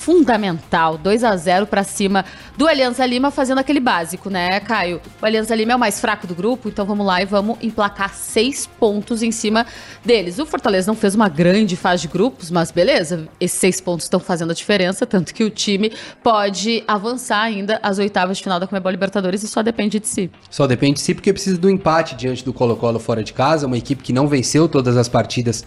fundamental. 0.02 0.98
2 0.98 1.22
a 1.22 1.36
0 1.36 1.66
para 1.66 1.84
cima 1.84 2.24
do 2.56 2.66
Alianza 2.66 3.06
Lima, 3.06 3.30
fazendo 3.30 3.58
aquele 3.58 3.78
básico, 3.78 4.28
né, 4.28 4.58
Caio? 4.58 5.00
O 5.20 5.24
Alianza 5.24 5.54
Lima 5.54 5.72
é 5.72 5.76
o 5.76 5.78
mais 5.78 6.00
fraco 6.00 6.26
do 6.26 6.34
grupo, 6.34 6.68
então 6.68 6.84
vamos 6.84 7.06
lá 7.06 7.22
e 7.22 7.24
vamos 7.24 7.56
emplacar 7.62 8.12
seis 8.12 8.66
pontos 8.66 9.22
em 9.22 9.30
cima 9.30 9.64
deles. 10.04 10.40
O 10.40 10.46
Fortaleza 10.46 10.90
não 10.90 10.96
fez 10.96 11.14
uma 11.14 11.28
grande 11.28 11.76
fase 11.76 12.02
de 12.02 12.08
grupos, 12.08 12.50
mas 12.50 12.72
beleza, 12.72 13.28
esses 13.38 13.58
seis 13.58 13.80
pontos 13.80 14.06
estão 14.06 14.18
fazendo 14.18 14.50
a 14.50 14.54
diferença, 14.54 15.06
tanto 15.06 15.32
que 15.32 15.44
o 15.44 15.50
time 15.50 15.92
pode 16.20 16.82
avançar 16.88 17.40
ainda 17.40 17.78
às 17.80 17.98
oitavas 17.98 18.38
de 18.38 18.42
final 18.42 18.58
da 18.58 18.66
Comebol 18.66 18.90
Libertadores 18.90 19.44
e 19.44 19.48
só 19.48 19.62
depende 19.62 20.00
de 20.00 20.08
si. 20.08 20.28
Só 20.50 20.66
depende 20.66 20.94
de 20.94 21.00
si 21.00 21.14
porque 21.14 21.32
precisa 21.32 21.56
do 21.56 21.70
empate 21.70 22.16
diante 22.16 22.44
do 22.44 22.52
Colo-Colo 22.52 22.98
fora 22.98 23.22
de 23.22 23.32
casa, 23.32 23.68
uma 23.68 23.78
equipe 23.78 24.02
que 24.02 24.12
não 24.12 24.26
venceu 24.26 24.68
todas 24.68 24.96
as 24.96 25.08
partidas 25.08 25.64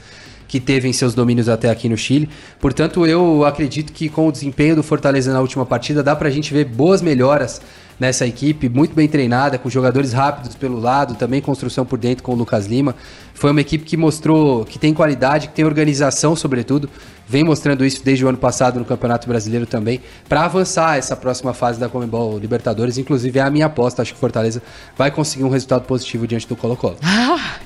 que 0.47 0.59
teve 0.59 0.87
em 0.87 0.93
seus 0.93 1.13
domínios 1.13 1.49
até 1.49 1.69
aqui 1.69 1.89
no 1.89 1.97
Chile. 1.97 2.29
Portanto, 2.59 3.05
eu 3.05 3.45
acredito 3.45 3.91
que 3.91 4.09
com 4.09 4.27
o 4.27 4.31
desempenho 4.31 4.75
do 4.75 4.83
Fortaleza 4.83 5.33
na 5.33 5.41
última 5.41 5.65
partida 5.65 6.03
dá 6.03 6.15
pra 6.15 6.29
gente 6.29 6.53
ver 6.53 6.65
boas 6.65 7.01
melhoras 7.01 7.61
nessa 7.99 8.25
equipe, 8.25 8.67
muito 8.67 8.93
bem 8.93 9.07
treinada, 9.07 9.57
com 9.57 9.69
jogadores 9.69 10.11
rápidos 10.13 10.55
pelo 10.55 10.79
lado, 10.79 11.15
também 11.15 11.41
construção 11.41 11.85
por 11.85 11.97
dentro 11.97 12.23
com 12.23 12.33
o 12.33 12.35
Lucas 12.35 12.65
Lima. 12.65 12.95
Foi 13.33 13.51
uma 13.51 13.61
equipe 13.61 13.85
que 13.85 13.97
mostrou 13.97 14.65
que 14.65 14.77
tem 14.77 14.93
qualidade, 14.93 15.47
que 15.47 15.53
tem 15.53 15.65
organização, 15.65 16.35
sobretudo. 16.35 16.89
Vem 17.27 17.43
mostrando 17.43 17.85
isso 17.85 18.03
desde 18.03 18.23
o 18.23 18.29
ano 18.29 18.37
passado 18.37 18.79
no 18.79 18.85
Campeonato 18.85 19.27
Brasileiro 19.27 19.65
também, 19.65 20.01
para 20.27 20.45
avançar 20.45 20.97
essa 20.97 21.15
próxima 21.15 21.53
fase 21.53 21.79
da 21.79 21.89
Comembol 21.89 22.37
Libertadores. 22.37 22.97
Inclusive, 22.97 23.39
é 23.39 23.41
a 23.41 23.49
minha 23.49 23.65
aposta. 23.65 24.01
Acho 24.01 24.11
que 24.11 24.17
o 24.17 24.21
Fortaleza 24.21 24.61
vai 24.97 25.09
conseguir 25.09 25.43
um 25.43 25.49
resultado 25.49 25.85
positivo 25.85 26.27
diante 26.27 26.47
do 26.47 26.55
Colo-Colo. 26.55 26.97
Ah! 27.01 27.64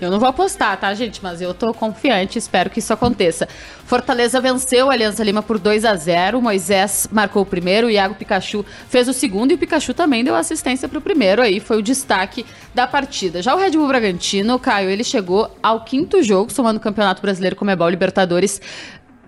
Eu 0.00 0.10
não 0.10 0.18
vou 0.18 0.28
apostar, 0.28 0.76
tá, 0.78 0.92
gente? 0.94 1.20
Mas 1.22 1.40
eu 1.40 1.52
tô 1.54 1.72
confiante, 1.72 2.38
espero 2.38 2.70
que 2.70 2.78
isso 2.78 2.92
aconteça. 2.92 3.48
Fortaleza 3.84 4.40
venceu 4.40 4.90
a 4.90 4.92
Aliança 4.92 5.22
Lima 5.22 5.42
por 5.42 5.58
2 5.58 5.84
a 5.84 5.94
0 5.94 6.40
Moisés 6.40 7.08
marcou 7.10 7.42
o 7.42 7.46
primeiro, 7.46 7.86
o 7.86 7.90
Iago 7.90 8.14
Pikachu 8.14 8.64
fez 8.88 9.08
o 9.08 9.12
segundo 9.12 9.50
e 9.50 9.54
o 9.54 9.58
Pikachu 9.58 9.92
também 9.92 10.24
deu 10.24 10.34
assistência 10.34 10.88
pro 10.88 11.00
primeiro. 11.00 11.42
Aí 11.42 11.60
foi 11.60 11.78
o 11.78 11.82
destaque 11.82 12.46
da 12.74 12.86
partida. 12.86 13.42
Já 13.42 13.54
o 13.54 13.58
Red 13.58 13.72
Bull 13.72 13.88
Bragantino, 13.88 14.58
Caio, 14.58 14.88
ele 14.88 15.04
chegou 15.04 15.50
ao 15.62 15.84
quinto 15.84 16.22
jogo, 16.22 16.52
somando 16.52 16.78
o 16.78 16.82
Campeonato 16.82 17.20
Brasileiro 17.20 17.56
Comebol 17.56 17.88
Libertadores 17.88 18.60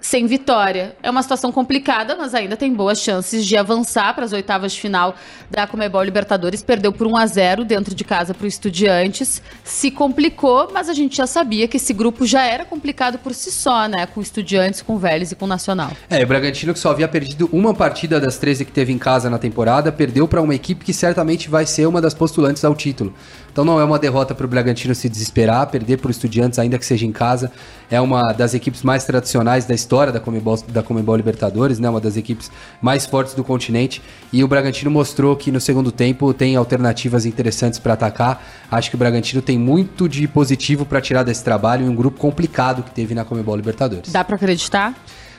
sem 0.05 0.27
vitória. 0.27 0.95
É 1.03 1.09
uma 1.09 1.23
situação 1.23 1.51
complicada, 1.51 2.15
mas 2.15 2.35
ainda 2.35 2.59
tem 2.59 2.75
boas 2.75 3.01
chances 3.01 3.43
de 3.43 3.57
avançar 3.57 4.15
para 4.15 4.27
as 4.27 4.35
oitavas 4.35 4.75
de 4.75 4.81
final 4.83 5.17
da 5.51 5.67
Comebol 5.67 6.03
Libertadores. 6.03 6.63
Perdeu 6.63 6.93
por 6.93 7.07
1 7.07 7.17
a 7.17 7.27
0 7.27 7.65
dentro 7.65 7.95
de 7.95 8.05
casa 8.05 8.35
para 8.35 8.45
o 8.45 8.47
Estudiantes. 8.47 9.41
Se 9.65 9.91
complicou, 9.91 10.69
mas 10.75 10.91
a 10.91 10.93
gente 10.93 11.17
já 11.17 11.27
sabia 11.27 11.67
que 11.67 11.79
esse 11.79 11.95
grupo 11.95 12.27
já 12.27 12.45
era 12.45 12.67
complicado 12.67 13.19
por 13.19 13.33
si 13.33 13.51
só, 13.51 13.89
né? 13.89 14.05
Com 14.05 14.21
Estudiantes, 14.21 14.83
com 14.83 14.99
Vélez 14.99 15.33
e 15.33 15.35
com 15.35 15.47
Nacional. 15.47 15.91
É, 16.11 16.23
o 16.23 16.27
Bragantino 16.27 16.75
que 16.75 16.79
só 16.79 16.91
havia 16.91 17.09
perdido 17.09 17.49
uma 17.51 17.73
partida 17.73 18.21
das 18.21 18.37
13 18.37 18.67
que 18.67 18.73
teve 18.73 18.93
em 18.93 18.99
casa 18.99 19.31
na 19.31 19.39
temporada, 19.39 19.91
perdeu 19.91 20.29
para 20.29 20.43
uma 20.43 20.55
equipe 20.55 20.85
que 20.85 20.93
certamente 20.93 21.49
vai 21.49 21.65
ser 21.65 21.87
uma 21.87 22.03
das 22.03 22.13
postulantes 22.13 22.63
ao 22.63 22.75
título. 22.75 23.15
Então 23.55 23.65
não 23.65 23.79
é 23.79 23.85
uma 23.85 24.01
derrota 24.01 24.35
para 24.35 24.45
o 24.45 24.49
Bragantino 24.49 24.97
se 24.97 25.09
desesperar, 25.09 25.69
perder 25.69 25.99
para 25.99 26.09
o 26.09 26.11
Estudiantes, 26.11 26.59
ainda 26.59 26.77
que 26.77 26.85
seja 26.85 27.07
em 27.07 27.13
casa. 27.13 27.53
É 27.89 28.01
uma 28.01 28.33
das 28.33 28.53
equipes 28.53 28.83
mais 28.83 29.05
tradicionais 29.05 29.65
da 29.65 29.73
história 29.73 30.13
da 30.13 30.19
Comebol, 30.19 30.61
da 30.67 30.83
Comebol 30.83 31.15
Libertadores, 31.15 31.79
né? 31.79 31.89
uma 31.89 32.01
das 32.01 32.17
equipes 32.17 32.51
mais 32.83 33.07
fortes 33.07 33.33
do 33.33 33.45
continente. 33.45 34.03
E 34.33 34.43
o 34.43 34.49
Bragantino 34.49 34.91
mostrou 34.91 35.37
que 35.37 35.53
no 35.53 35.61
segundo 35.61 35.93
tempo 35.93 36.35
tem 36.35 36.57
alternativas 36.57 37.25
interessantes 37.25 37.79
para 37.79 37.93
atacar. 37.93 38.45
Acho 38.69 38.91
que 38.91 38.97
o 38.97 38.99
Bragantino 38.99 39.41
tem 39.41 39.57
muito 39.57 40.09
de 40.09 40.27
positivo 40.27 40.85
para 40.85 41.01
tirar 41.01 41.23
desse 41.23 41.45
trabalho 41.45 41.87
em 41.87 41.89
um 41.89 41.95
grupo 41.95 42.19
complicado 42.19 42.83
que 42.83 42.91
teve 42.91 43.15
na 43.15 43.25
Comebol 43.25 43.55
Libertadores. 43.55 44.11
Dá 44.11 44.25
para 44.25 44.35
acreditar? 44.35 44.97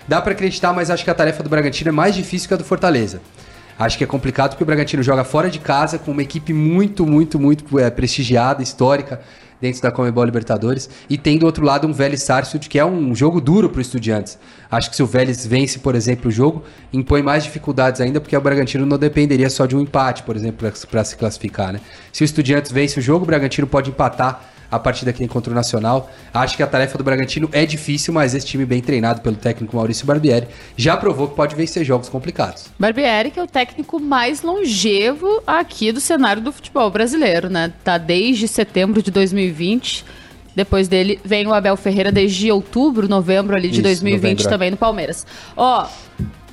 Dá 0.08 0.22
para 0.22 0.32
acreditar, 0.32 0.72
mas 0.72 0.90
acho 0.90 1.04
que 1.04 1.10
a 1.10 1.16
tarefa 1.16 1.44
do 1.44 1.50
Bragantino 1.50 1.90
é 1.90 1.92
mais 1.92 2.16
difícil 2.16 2.48
que 2.48 2.54
a 2.54 2.58
do 2.58 2.64
Fortaleza. 2.64 3.20
Acho 3.77 3.98
que 3.98 4.03
é 4.03 4.08
complicado 4.08 4.51
porque 4.51 4.63
o 4.63 4.65
Bragantino 4.65 5.03
joga 5.03 5.24
fora 5.24 5.50
de 5.50 5.60
casa 5.60 6.00
com 6.00 6.12
uma 6.12 6.22
equipe 6.22 6.53
muito, 6.53 7.05
muito, 7.05 7.38
muito 7.38 7.77
é, 7.77 7.89
prestigiada, 7.89 8.63
histórica 8.63 9.22
dentro 9.60 9.82
da 9.82 9.91
Comebol 9.91 10.24
Libertadores 10.24 10.89
e 11.10 11.17
tem 11.17 11.38
do 11.38 11.46
outro 11.46 11.63
lado 11.65 11.88
um 11.88 11.91
Vélez 11.94 12.24
Sarsfield 12.24 12.70
que 12.70 12.79
é 12.79 12.86
um 12.86 13.13
jogo 13.13 13.41
duro 13.41 13.70
para 13.70 13.82
os 13.82 13.88
estudiantes. 13.88 14.38
Acho 14.72 14.89
que 14.89 14.96
se 14.96 15.03
o 15.03 15.05
Vélez 15.05 15.46
vence, 15.46 15.79
por 15.79 15.96
exemplo, 15.96 16.29
o 16.29 16.32
jogo, 16.32 16.63
impõe 16.94 17.22
mais 17.22 17.44
dificuldades 17.44 18.00
ainda 18.00 18.22
porque 18.22 18.36
o 18.36 18.41
Bragantino 18.41 18.86
não 18.86 18.98
dependeria 18.98 19.50
só 19.50 19.65
de 19.65 19.75
um 19.75 19.82
empate, 19.82 20.24
por 20.24 20.36
exemplo, 20.36 20.72
para 20.89 21.03
se 21.03 21.17
classificar. 21.17 21.74
Né? 21.74 21.82
Se 22.13 22.24
o 22.24 22.25
estudiantes 22.25 22.72
vence 22.72 23.00
o 23.00 23.01
jogo, 23.01 23.24
o 23.24 23.27
Bragantino 23.27 23.67
pode 23.67 23.89
empatar 23.89 24.51
a 24.70 24.80
partida 24.80 25.14
que 25.14 25.24
encontrou 25.24 25.54
o 25.54 25.56
Nacional. 25.56 26.10
Acho 26.34 26.58
que 26.58 26.64
a 26.64 26.68
tarefa 26.68 26.98
do 26.98 27.04
Bragantino 27.04 27.50
é 27.52 27.66
difícil, 27.66 28.14
mas 28.14 28.34
esse 28.34 28.46
time 28.46 28.66
bem 28.66 28.82
treinado 28.82 29.22
pelo 29.22 29.36
técnico 29.36 29.76
Maurício 29.76 30.06
Barbieri 30.06 30.48
já 30.76 30.98
provou 30.98 31.28
que 31.28 31.36
pode 31.36 31.56
vencer 31.56 31.84
jogos 31.86 32.10
complicados. 32.10 32.66
Barbieri, 32.78 33.32
que 33.32 33.40
é 33.40 33.44
o 33.44 33.48
técnico 33.48 34.00
mais 34.00 34.42
longevo 34.42 35.42
aqui 35.46 35.92
do 35.92 36.00
cenário 36.00 36.42
do 36.42 36.52
futebol 36.52 36.90
brasileiro, 36.90 37.50
né? 37.50 37.74
Tá 37.84 37.98
desde 37.98 38.48
setembro 38.48 39.02
de 39.02 39.12
2020. 39.12 40.06
Depois 40.56 40.88
dele 40.88 41.20
vem 41.24 41.46
o 41.46 41.54
Abel 41.54 41.76
Ferreira 41.76 42.12
desde 42.12 42.50
outubro, 42.50 43.10
novembro 43.10 43.56
ali 43.56 43.68
de 43.68 43.76
Isso, 43.76 43.84
2020 43.84 44.22
novembro. 44.22 44.48
É. 44.48 44.50
também 44.50 44.72
no 44.72 44.78
Palmeiras. 44.78 45.28
Ó, 45.56 45.88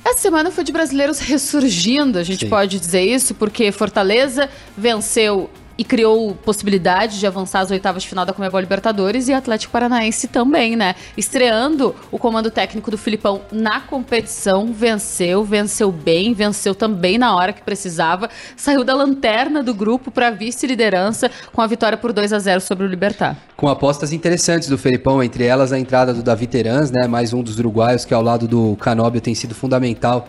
essa 0.03 0.19
semana 0.19 0.51
foi 0.51 0.63
de 0.63 0.71
brasileiros 0.71 1.19
ressurgindo, 1.21 2.19
a 2.19 2.23
gente 2.23 2.41
Sim. 2.41 2.49
pode 2.49 2.79
dizer 2.79 3.01
isso, 3.01 3.33
porque 3.33 3.71
Fortaleza 3.71 4.49
venceu 4.77 5.49
e 5.77 5.83
criou 5.83 6.35
possibilidade 6.35 7.19
de 7.19 7.25
avançar 7.25 7.61
às 7.61 7.71
oitavas 7.71 8.03
de 8.03 8.09
final 8.09 8.25
da 8.25 8.33
Comebol 8.33 8.59
Libertadores 8.59 9.27
e 9.27 9.33
Atlético 9.33 9.71
Paranaense 9.71 10.27
também, 10.27 10.75
né? 10.75 10.95
Estreando 11.17 11.95
o 12.11 12.17
comando 12.17 12.51
técnico 12.51 12.91
do 12.91 12.97
Filipão 12.97 13.41
na 13.51 13.79
competição, 13.81 14.71
venceu, 14.73 15.43
venceu 15.43 15.91
bem, 15.91 16.33
venceu 16.33 16.75
também 16.75 17.17
na 17.17 17.35
hora 17.35 17.53
que 17.53 17.61
precisava, 17.61 18.29
saiu 18.55 18.83
da 18.83 18.93
lanterna 18.93 19.63
do 19.63 19.73
grupo 19.73 20.11
para 20.11 20.29
vice-liderança 20.29 21.29
com 21.51 21.61
a 21.61 21.67
vitória 21.67 21.97
por 21.97 22.13
2 22.13 22.33
a 22.33 22.39
0 22.39 22.61
sobre 22.61 22.85
o 22.85 22.87
Libertar. 22.87 23.37
Com 23.55 23.67
apostas 23.67 24.13
interessantes 24.13 24.67
do 24.67 24.77
Felipão, 24.77 25.23
entre 25.23 25.45
elas 25.45 25.71
a 25.71 25.79
entrada 25.79 26.13
do 26.13 26.21
Davi 26.21 26.47
Terans, 26.47 26.91
né? 26.91 27.07
Mais 27.07 27.33
um 27.33 27.41
dos 27.41 27.57
uruguaios 27.59 28.05
que 28.05 28.13
ao 28.13 28.21
lado 28.21 28.47
do 28.47 28.75
Canóbio 28.77 29.21
tem 29.21 29.33
sido 29.33 29.55
fundamental 29.55 30.27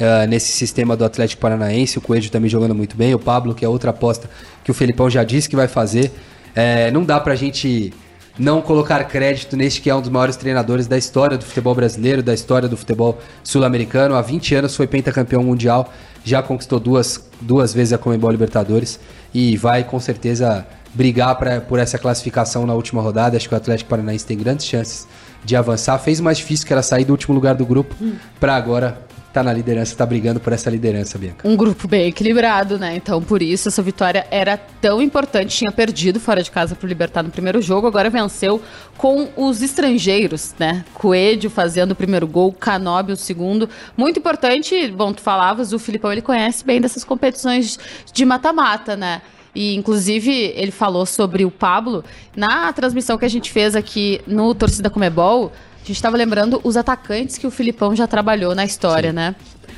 uh, 0.00 0.26
nesse 0.28 0.52
sistema 0.52 0.96
do 0.96 1.04
Atlético 1.04 1.40
Paranaense. 1.40 1.98
O 1.98 2.00
Coelho 2.00 2.30
também 2.30 2.48
jogando 2.48 2.74
muito 2.74 2.96
bem. 2.96 3.14
O 3.14 3.18
Pablo, 3.18 3.54
que 3.54 3.64
é 3.64 3.68
outra 3.68 3.90
aposta 3.90 4.28
que 4.64 4.70
o 4.70 4.74
Felipão 4.74 5.08
já 5.08 5.24
disse 5.24 5.48
que 5.48 5.56
vai 5.56 5.68
fazer. 5.68 6.12
É, 6.54 6.90
não 6.90 7.04
dá 7.04 7.20
pra 7.20 7.34
gente 7.34 7.92
não 8.38 8.60
colocar 8.60 9.02
crédito 9.04 9.56
neste 9.56 9.80
que 9.80 9.88
é 9.88 9.94
um 9.94 10.00
dos 10.00 10.10
maiores 10.10 10.36
treinadores 10.36 10.86
da 10.86 10.98
história 10.98 11.38
do 11.38 11.44
futebol 11.44 11.74
brasileiro, 11.74 12.22
da 12.22 12.34
história 12.34 12.68
do 12.68 12.76
futebol 12.76 13.18
sul-americano. 13.42 14.14
Há 14.14 14.22
20 14.22 14.54
anos 14.54 14.76
foi 14.76 14.86
pentacampeão 14.86 15.42
mundial, 15.42 15.92
já 16.24 16.42
conquistou 16.42 16.78
duas, 16.78 17.28
duas 17.40 17.72
vezes 17.72 17.92
a 17.92 17.98
Comembol 17.98 18.30
Libertadores 18.30 19.00
e 19.32 19.56
vai 19.56 19.84
com 19.84 19.98
certeza 19.98 20.66
brigar 20.92 21.36
pra, 21.36 21.60
por 21.60 21.78
essa 21.78 21.98
classificação 21.98 22.66
na 22.66 22.74
última 22.74 23.00
rodada. 23.00 23.36
Acho 23.36 23.48
que 23.48 23.54
o 23.54 23.56
Atlético 23.56 23.90
Paranaense 23.90 24.26
tem 24.26 24.36
grandes 24.36 24.66
chances 24.66 25.06
de 25.44 25.54
avançar. 25.54 25.98
Fez 25.98 26.20
mais 26.20 26.38
difícil 26.38 26.66
que 26.66 26.72
era 26.72 26.82
sair 26.82 27.04
do 27.04 27.10
último 27.10 27.34
lugar 27.34 27.54
do 27.54 27.64
grupo 27.64 27.94
para 28.40 28.56
agora 28.56 29.05
tá 29.36 29.42
na 29.42 29.52
liderança, 29.52 29.94
tá 29.94 30.06
brigando 30.06 30.40
por 30.40 30.54
essa 30.54 30.70
liderança, 30.70 31.18
Bianca. 31.18 31.46
Um 31.46 31.54
grupo 31.54 31.86
bem 31.86 32.06
equilibrado, 32.06 32.78
né? 32.78 32.96
Então, 32.96 33.20
por 33.20 33.42
isso, 33.42 33.68
essa 33.68 33.82
vitória 33.82 34.26
era 34.30 34.56
tão 34.56 35.02
importante. 35.02 35.58
Tinha 35.58 35.70
perdido 35.70 36.18
fora 36.18 36.42
de 36.42 36.50
casa 36.50 36.74
pro 36.74 36.88
Libertar 36.88 37.22
no 37.22 37.28
primeiro 37.28 37.60
jogo, 37.60 37.86
agora 37.86 38.08
venceu 38.08 38.62
com 38.96 39.28
os 39.36 39.60
estrangeiros, 39.60 40.54
né? 40.58 40.86
Coelho 40.94 41.50
fazendo 41.50 41.90
o 41.90 41.94
primeiro 41.94 42.26
gol, 42.26 42.50
Canóbio 42.50 43.12
o 43.12 43.16
segundo. 43.16 43.68
Muito 43.94 44.18
importante, 44.18 44.88
bom, 44.88 45.12
tu 45.12 45.20
falavas, 45.20 45.74
o 45.74 45.78
Filipão, 45.78 46.10
ele 46.10 46.22
conhece 46.22 46.64
bem 46.64 46.80
dessas 46.80 47.04
competições 47.04 47.78
de 48.10 48.24
mata-mata, 48.24 48.96
né? 48.96 49.20
E, 49.54 49.74
inclusive, 49.74 50.30
ele 50.56 50.70
falou 50.70 51.04
sobre 51.04 51.44
o 51.44 51.50
Pablo. 51.50 52.02
Na 52.34 52.72
transmissão 52.72 53.18
que 53.18 53.24
a 53.26 53.28
gente 53.28 53.50
fez 53.50 53.76
aqui 53.76 54.18
no 54.26 54.54
Torcida 54.54 54.88
Comebol, 54.88 55.52
a 55.86 55.92
gente 55.92 55.96
estava 55.98 56.16
lembrando 56.16 56.60
os 56.64 56.76
atacantes 56.76 57.38
que 57.38 57.46
o 57.46 57.50
Filipão 57.50 57.94
já 57.94 58.08
trabalhou 58.08 58.54
na 58.54 58.64
história, 58.64 59.10
Sim. 59.10 59.16
né? 59.16 59.36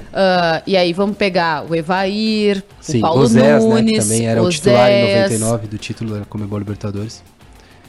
Uh, 0.08 0.62
e 0.66 0.74
aí 0.74 0.92
vamos 0.94 1.18
pegar 1.18 1.66
o 1.68 1.74
Evair, 1.74 2.64
Sim, 2.80 2.98
o 2.98 3.00
Paulo 3.02 3.26
Zés, 3.26 3.62
Nunes, 3.62 3.92
né, 3.92 4.00
também 4.00 4.26
era 4.26 4.42
o 4.42 4.48
titular 4.48 4.90
em 4.90 5.22
99 5.22 5.66
do 5.66 5.76
título 5.76 6.18
da 6.18 6.24
Comebol 6.24 6.58
Libertadores. 6.58 7.22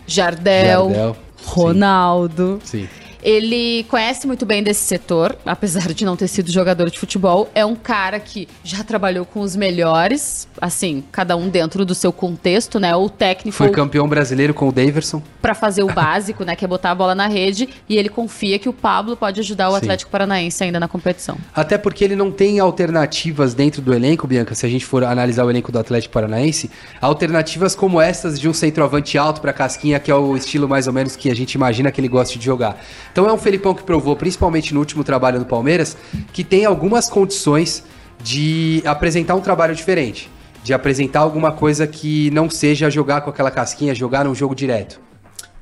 Jardel, 0.05 0.89
Jardel 0.89 1.17
Ronaldo. 1.45 2.59
Sim. 2.65 2.89
Ele 3.21 3.85
conhece 3.89 4.25
muito 4.25 4.45
bem 4.45 4.63
desse 4.63 4.81
setor, 4.81 5.35
apesar 5.45 5.93
de 5.93 6.05
não 6.05 6.15
ter 6.15 6.27
sido 6.27 6.51
jogador 6.51 6.89
de 6.89 6.97
futebol. 6.97 7.49
É 7.53 7.65
um 7.65 7.75
cara 7.75 8.19
que 8.19 8.47
já 8.63 8.83
trabalhou 8.83 9.25
com 9.25 9.41
os 9.41 9.55
melhores, 9.55 10.47
assim, 10.61 11.03
cada 11.11 11.35
um 11.35 11.49
dentro 11.49 11.85
do 11.85 11.93
seu 11.93 12.13
contexto, 12.13 12.79
né? 12.79 12.95
O 12.95 13.09
técnico. 13.09 13.57
Foi 13.57 13.69
campeão 13.69 14.07
brasileiro 14.07 14.53
com 14.53 14.69
o 14.69 14.71
Daverson. 14.71 15.21
Para 15.41 15.53
fazer 15.53 15.83
o 15.83 15.87
básico, 15.93 16.43
né? 16.43 16.55
Que 16.55 16.65
é 16.65 16.67
botar 16.67 16.91
a 16.91 16.95
bola 16.95 17.13
na 17.13 17.27
rede. 17.27 17.69
E 17.87 17.97
ele 17.97 18.09
confia 18.09 18.57
que 18.57 18.69
o 18.69 18.73
Pablo 18.73 19.17
pode 19.17 19.39
ajudar 19.39 19.69
o 19.69 19.71
Sim. 19.71 19.77
Atlético 19.77 20.11
Paranaense 20.11 20.63
ainda 20.63 20.79
na 20.79 20.87
competição. 20.87 21.37
Até 21.53 21.77
porque 21.77 22.03
ele 22.03 22.15
não 22.15 22.31
tem 22.31 22.59
alternativas 22.59 23.53
dentro 23.53 23.81
do 23.81 23.93
elenco, 23.93 24.25
Bianca. 24.27 24.55
Se 24.55 24.65
a 24.65 24.69
gente 24.69 24.85
for 24.85 25.03
analisar 25.03 25.45
o 25.45 25.49
elenco 25.49 25.71
do 25.71 25.79
Atlético 25.79 26.13
Paranaense, 26.13 26.69
alternativas 27.01 27.75
como 27.75 27.99
essas 27.99 28.39
de 28.39 28.47
um 28.47 28.53
centroavante 28.53 29.17
alto 29.17 29.41
para 29.41 29.51
casquinha, 29.51 29.99
que 29.99 30.09
é 30.09 30.15
o 30.15 30.35
estilo 30.37 30.67
mais 30.67 30.87
ou 30.87 30.93
menos 30.93 31.15
que 31.15 31.29
a 31.29 31.35
gente 31.35 31.53
imagina 31.53 31.91
que 31.91 31.99
ele 31.99 32.07
gosta 32.07 32.37
de 32.37 32.45
jogar. 32.45 32.79
Então 33.11 33.27
é 33.27 33.33
um 33.33 33.37
Felipão 33.37 33.73
que 33.73 33.83
provou, 33.83 34.15
principalmente 34.15 34.73
no 34.73 34.79
último 34.79 35.03
trabalho 35.03 35.39
do 35.39 35.45
Palmeiras, 35.45 35.97
que 36.31 36.43
tem 36.43 36.65
algumas 36.65 37.09
condições 37.09 37.83
de 38.21 38.81
apresentar 38.85 39.35
um 39.35 39.41
trabalho 39.41 39.75
diferente. 39.75 40.29
De 40.63 40.73
apresentar 40.73 41.21
alguma 41.21 41.51
coisa 41.51 41.87
que 41.87 42.29
não 42.31 42.49
seja 42.49 42.89
jogar 42.89 43.21
com 43.21 43.29
aquela 43.29 43.49
casquinha, 43.49 43.95
jogar 43.95 44.25
num 44.25 44.35
jogo 44.35 44.53
direto. 44.53 44.99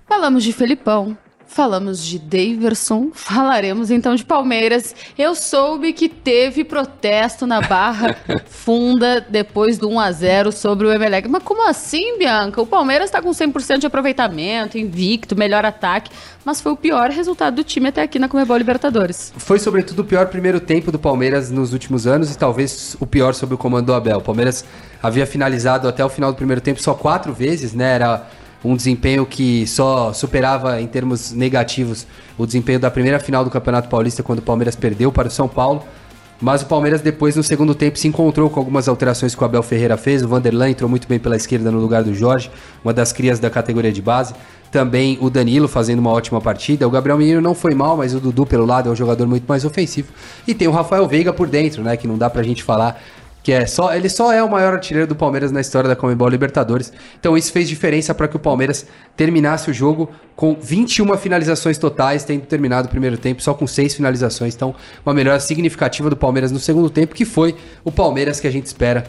Falamos 0.08 0.44
de 0.44 0.54
Felipão, 0.54 1.18
Falamos 1.48 2.04
de 2.04 2.20
Daverson, 2.20 3.10
falaremos 3.13 3.89
então 3.89 4.13
de 4.16 4.24
Palmeiras. 4.24 4.94
Eu 5.18 5.34
soube 5.34 5.94
que 5.94 6.10
teve 6.10 6.63
protesto 6.63 7.48
na 7.48 7.62
Barra 7.62 8.16
Funda 8.46 9.25
depois 9.27 9.77
do 9.77 9.89
1 9.89 10.00
a 10.00 10.12
0 10.12 10.51
sobre 10.51 10.88
o 10.88 10.92
Emelec. 10.92 11.27
Mas 11.27 11.42
como 11.42 11.68
assim, 11.68 12.18
Bianca? 12.18 12.62
O 12.62 12.68
Palmeiras 12.68 13.06
está 13.06 13.22
com 13.22 13.30
100% 13.30 13.80
de 13.80 13.88
aproveitamento, 13.88 14.77
invicto, 14.77 15.38
melhor 15.38 15.66
ataque, 15.66 16.12
mas 16.44 16.60
foi 16.60 16.74
o 16.74 16.75
pior 16.75 17.10
resultado 17.10 17.56
do 17.56 17.63
time 17.63 17.89
até 17.89 18.01
aqui 18.01 18.20
na 18.20 18.27
Comebol 18.27 18.58
Libertadores. 18.58 19.34
Foi 19.38 19.58
sobretudo 19.58 20.01
o 20.01 20.06
pior 20.06 20.27
primeiro 20.27 20.60
tempo 20.60 20.92
do 20.92 21.00
Palmeiras 21.00 21.50
nos 21.50 21.72
últimos 21.72 22.06
anos 22.06 22.32
e 22.32 22.38
talvez 22.38 22.98
o 23.00 23.08
pior 23.08 23.34
sob 23.34 23.54
o 23.54 23.58
comando 23.58 23.88
do 23.88 23.94
Abel. 23.94 24.18
O 24.18 24.22
Palmeiras 24.22 24.66
havia 25.01 25.25
finalizado 25.25 25.88
até 25.88 26.04
o 26.04 26.10
final 26.10 26.32
do 26.32 26.36
primeiro 26.36 26.62
tempo 26.62 26.82
só 26.82 26.94
quatro 26.94 27.34
vezes, 27.34 27.74
né? 27.74 27.96
Era 27.96 28.27
um 28.63 28.75
desempenho 28.75 29.25
que 29.25 29.65
só 29.67 30.11
superava 30.13 30.81
em 30.81 30.87
termos 30.87 31.31
negativos 31.31 32.07
o 32.37 32.45
desempenho 32.45 32.79
da 32.79 32.89
primeira 32.89 33.19
final 33.19 33.43
do 33.43 33.49
Campeonato 33.49 33.89
Paulista, 33.89 34.23
quando 34.23 34.39
o 34.39 34.41
Palmeiras 34.41 34.75
perdeu 34.75 35.11
para 35.11 35.27
o 35.27 35.31
São 35.31 35.47
Paulo. 35.47 35.83
Mas 36.39 36.61
o 36.61 36.67
Palmeiras 36.67 37.01
depois, 37.01 37.35
no 37.35 37.41
segundo 37.41 37.73
tempo, 37.73 37.97
se 37.97 38.07
encontrou 38.07 38.47
com 38.47 38.59
algumas 38.59 38.87
alterações 38.87 39.33
que 39.33 39.41
o 39.41 39.45
Abel 39.45 39.63
Ferreira 39.63 39.97
fez. 39.97 40.21
O 40.21 40.27
Vanderlan 40.27 40.69
entrou 40.69 40.87
muito 40.87 41.07
bem 41.07 41.17
pela 41.17 41.35
esquerda 41.35 41.71
no 41.71 41.79
lugar 41.79 42.03
do 42.03 42.13
Jorge, 42.13 42.51
uma 42.83 42.93
das 42.93 43.11
crias 43.11 43.39
da 43.39 43.49
categoria 43.49 43.91
de 43.91 44.03
base. 44.03 44.35
Também 44.71 45.17
o 45.19 45.31
Danilo 45.31 45.67
fazendo 45.67 45.97
uma 45.97 46.11
ótima 46.11 46.39
partida. 46.39 46.87
O 46.87 46.91
Gabriel 46.91 47.17
Menino 47.17 47.41
não 47.41 47.55
foi 47.55 47.73
mal, 47.73 47.97
mas 47.97 48.13
o 48.13 48.19
Dudu 48.19 48.45
pelo 48.45 48.65
lado 48.65 48.87
é 48.87 48.91
um 48.91 48.95
jogador 48.95 49.25
muito 49.25 49.45
mais 49.47 49.65
ofensivo. 49.65 50.09
E 50.47 50.53
tem 50.53 50.67
o 50.67 50.71
Rafael 50.71 51.07
Veiga 51.07 51.33
por 51.33 51.47
dentro, 51.47 51.81
né? 51.81 51.97
Que 51.97 52.07
não 52.07 52.19
dá 52.19 52.29
pra 52.29 52.43
gente 52.43 52.61
falar 52.61 53.01
que 53.48 53.54
é 53.54 53.66
só 53.66 53.96
ele 53.96 54.10
só 54.10 54.34
é 54.34 54.44
o 54.44 54.51
maior 54.51 54.74
artilheiro 54.74 55.08
do 55.08 55.16
Palmeiras 55.16 55.54
na 55.54 55.62
história 55.62 55.88
da 55.88 55.96
Comebol 55.96 56.27
Libertadores. 56.27 56.92
Então 57.18 57.38
isso 57.38 57.50
fez 57.54 57.70
diferença 57.70 58.13
para 58.13 58.27
que 58.27 58.36
o 58.36 58.39
Palmeiras 58.39 58.86
terminasse 59.16 59.72
o 59.72 59.74
jogo 59.74 60.10
com 60.36 60.54
21 60.54 61.16
finalizações 61.16 61.77
totais, 61.77 62.25
tendo 62.25 62.42
terminado 62.42 62.89
o 62.89 62.92
primeiro 62.92 63.18
tempo 63.18 63.42
só 63.42 63.54
com 63.54 63.66
seis 63.66 63.96
finalizações. 63.96 64.54
Então, 64.54 64.75
uma 65.06 65.13
melhora 65.13 65.39
significativa 65.39 66.10
do 66.10 66.18
Palmeiras 66.18 66.51
no 66.51 66.60
segundo 66.60 66.89
tempo, 66.89 67.16
que 67.16 67.24
foi 67.24 67.56
o 67.86 67.92
Palmeiras 67.92 68.42
que 68.42 68.48
a 68.48 68.51
gente 68.51 68.66
espera 68.66 69.06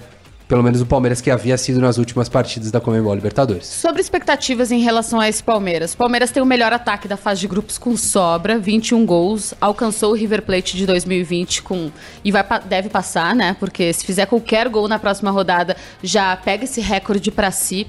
pelo 0.49 0.63
menos 0.63 0.81
o 0.81 0.87
Palmeiras 0.87 1.21
que 1.21 1.31
havia 1.31 1.59
sido 1.59 1.79
nas 1.79 1.99
últimas 1.99 2.29
partidas 2.29 2.71
da 2.71 2.81
Comembol 2.81 3.15
Libertadores. 3.15 3.67
Sobre 3.67 4.01
expectativas 4.01 4.73
em 4.73 4.81
relação 4.81 5.21
a 5.21 5.29
esse 5.29 5.43
Palmeiras. 5.43 5.95
Palmeiras 5.95 6.31
tem 6.31 6.43
o 6.43 6.47
melhor 6.47 6.73
ataque 6.73 7.07
da 7.07 7.19
fase 7.19 7.43
de 7.43 7.47
grupos 7.47 7.77
com 7.77 7.95
sobra, 7.97 8.59
21 8.59 9.05
gols, 9.05 9.53
alcançou 9.61 10.13
o 10.13 10.15
River 10.15 10.41
Plate 10.43 10.77
de 10.77 10.87
2020 10.87 11.63
com 11.63 11.91
e 12.25 12.33
vai 12.33 12.45
deve 12.65 12.89
passar, 12.89 13.35
né? 13.35 13.55
Porque 13.61 13.93
se 13.93 14.07
fizer 14.07 14.25
qualquer 14.25 14.69
gol 14.71 14.89
na 14.89 14.99
próxima 14.99 15.31
rodada, 15.31 15.77
já 16.03 16.35
pega 16.35 16.65
esse 16.65 16.81
recorde 16.81 17.31
para 17.31 17.51
si. 17.51 17.87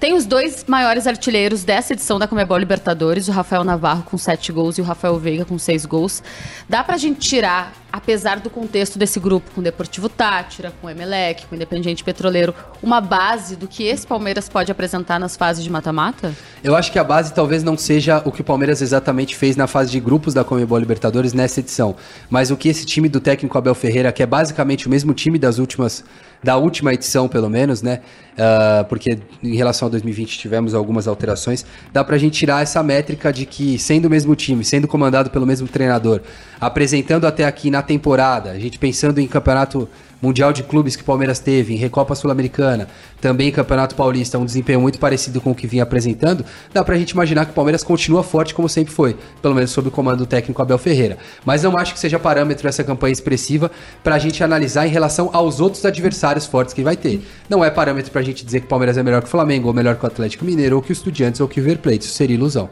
Tem 0.00 0.14
os 0.14 0.24
dois 0.24 0.64
maiores 0.68 1.08
artilheiros 1.08 1.64
dessa 1.64 1.92
edição 1.92 2.20
da 2.20 2.28
Comebol 2.28 2.56
Libertadores, 2.56 3.26
o 3.26 3.32
Rafael 3.32 3.64
Navarro 3.64 4.04
com 4.04 4.16
sete 4.16 4.52
gols 4.52 4.78
e 4.78 4.80
o 4.80 4.84
Rafael 4.84 5.18
Veiga 5.18 5.44
com 5.44 5.58
seis 5.58 5.84
gols. 5.84 6.22
Dá 6.68 6.84
pra 6.84 6.96
gente 6.96 7.18
tirar, 7.18 7.72
apesar 7.92 8.40
do 8.40 8.50
contexto 8.50 8.98
desse 8.98 9.18
grupo, 9.18 9.50
com 9.54 9.60
o 9.60 9.64
Deportivo 9.64 10.08
Tátira, 10.08 10.72
com 10.80 10.86
o 10.86 10.90
Emelec, 10.90 11.46
com 11.46 11.54
o 11.54 11.56
Independiente 11.56 12.04
Petroleiro, 12.04 12.54
uma 12.82 13.00
base 13.00 13.56
do 13.56 13.66
que 13.66 13.84
esse 13.84 14.06
Palmeiras 14.06 14.48
pode 14.48 14.70
apresentar 14.70 15.18
nas 15.18 15.36
fases 15.36 15.64
de 15.64 15.70
mata-mata? 15.70 16.34
Eu 16.62 16.76
acho 16.76 16.92
que 16.92 16.98
a 16.98 17.04
base 17.04 17.32
talvez 17.32 17.62
não 17.62 17.76
seja 17.76 18.22
o 18.24 18.32
que 18.32 18.40
o 18.40 18.44
Palmeiras 18.44 18.82
exatamente 18.82 19.36
fez 19.36 19.56
na 19.56 19.66
fase 19.66 19.90
de 19.90 20.00
grupos 20.00 20.34
da 20.34 20.44
Comebol 20.44 20.78
Libertadores 20.78 21.32
nessa 21.32 21.60
edição, 21.60 21.96
mas 22.28 22.50
o 22.50 22.56
que 22.56 22.68
esse 22.68 22.84
time 22.84 23.08
do 23.08 23.20
técnico 23.20 23.56
Abel 23.56 23.74
Ferreira, 23.74 24.12
que 24.12 24.22
é 24.22 24.26
basicamente 24.26 24.86
o 24.86 24.90
mesmo 24.90 25.14
time 25.14 25.38
das 25.38 25.58
últimas 25.58 26.04
da 26.42 26.56
última 26.56 26.94
edição, 26.94 27.28
pelo 27.28 27.48
menos, 27.48 27.82
né? 27.82 28.00
Uh, 28.34 28.84
porque 28.84 29.18
em 29.42 29.56
relação 29.56 29.88
a 29.88 29.90
2020 29.90 30.38
tivemos 30.38 30.74
algumas 30.74 31.08
alterações. 31.08 31.66
Dá 31.92 32.04
pra 32.04 32.16
gente 32.16 32.38
tirar 32.38 32.62
essa 32.62 32.82
métrica 32.82 33.32
de 33.32 33.44
que, 33.44 33.78
sendo 33.78 34.04
o 34.04 34.10
mesmo 34.10 34.36
time, 34.36 34.64
sendo 34.64 34.86
comandado 34.86 35.30
pelo 35.30 35.44
mesmo 35.44 35.66
treinador, 35.66 36.20
apresentando 36.60 37.26
até 37.26 37.44
aqui 37.44 37.70
na 37.70 37.77
temporada, 37.82 38.50
a 38.50 38.58
gente 38.58 38.78
pensando 38.78 39.20
em 39.20 39.26
campeonato 39.26 39.88
Mundial 40.20 40.52
de 40.52 40.64
Clubes 40.64 40.96
que 40.96 41.02
o 41.02 41.04
Palmeiras 41.04 41.38
teve, 41.38 41.74
em 41.74 41.76
Recopa 41.76 42.14
Sul-Americana, 42.14 42.88
também 43.20 43.52
Campeonato 43.52 43.94
Paulista, 43.94 44.38
um 44.38 44.44
desempenho 44.44 44.80
muito 44.80 44.98
parecido 44.98 45.40
com 45.40 45.52
o 45.52 45.54
que 45.54 45.66
vinha 45.66 45.84
apresentando, 45.84 46.44
dá 46.72 46.82
pra 46.82 46.96
gente 46.96 47.10
imaginar 47.10 47.44
que 47.44 47.52
o 47.52 47.54
Palmeiras 47.54 47.84
continua 47.84 48.22
forte 48.22 48.52
como 48.52 48.68
sempre 48.68 48.92
foi, 48.92 49.16
pelo 49.40 49.54
menos 49.54 49.70
sob 49.70 49.88
o 49.88 49.90
comando 49.90 50.18
do 50.18 50.26
técnico 50.26 50.60
Abel 50.60 50.78
Ferreira. 50.78 51.18
Mas 51.44 51.62
não 51.62 51.76
acho 51.78 51.94
que 51.94 52.00
seja 52.00 52.18
parâmetro 52.18 52.68
essa 52.68 52.82
campanha 52.82 53.12
expressiva 53.12 53.70
pra 54.02 54.18
gente 54.18 54.42
analisar 54.42 54.86
em 54.86 54.90
relação 54.90 55.30
aos 55.32 55.60
outros 55.60 55.84
adversários 55.84 56.46
fortes 56.46 56.74
que 56.74 56.82
vai 56.82 56.96
ter. 56.96 57.22
Não 57.48 57.64
é 57.64 57.70
parâmetro 57.70 58.10
pra 58.10 58.22
gente 58.22 58.44
dizer 58.44 58.60
que 58.60 58.66
o 58.66 58.68
Palmeiras 58.68 58.98
é 58.98 59.02
melhor 59.02 59.20
que 59.22 59.28
o 59.28 59.30
Flamengo, 59.30 59.68
ou 59.68 59.74
melhor 59.74 59.96
que 59.96 60.04
o 60.04 60.06
Atlético 60.06 60.44
Mineiro, 60.44 60.76
ou 60.76 60.82
que 60.82 60.90
o 60.90 60.92
Estudiantes, 60.92 61.40
ou 61.40 61.46
que 61.46 61.60
o 61.60 61.62
River 61.62 61.78
Plate. 61.78 62.04
Isso 62.04 62.14
seria 62.14 62.34
ilusão. 62.34 62.68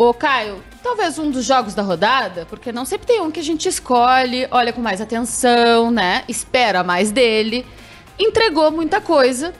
Ô, 0.00 0.14
Caio, 0.14 0.62
talvez 0.80 1.18
um 1.18 1.28
dos 1.28 1.44
jogos 1.44 1.74
da 1.74 1.82
rodada, 1.82 2.46
porque 2.48 2.70
não 2.70 2.84
sempre 2.84 3.04
tem 3.04 3.20
um 3.20 3.32
que 3.32 3.40
a 3.40 3.42
gente 3.42 3.68
escolhe, 3.68 4.46
olha 4.48 4.72
com 4.72 4.80
mais 4.80 5.00
atenção, 5.00 5.90
né? 5.90 6.22
Espera 6.28 6.84
mais 6.84 7.10
dele. 7.10 7.66
Entregou 8.16 8.70
muita 8.70 9.00
coisa, 9.00 9.52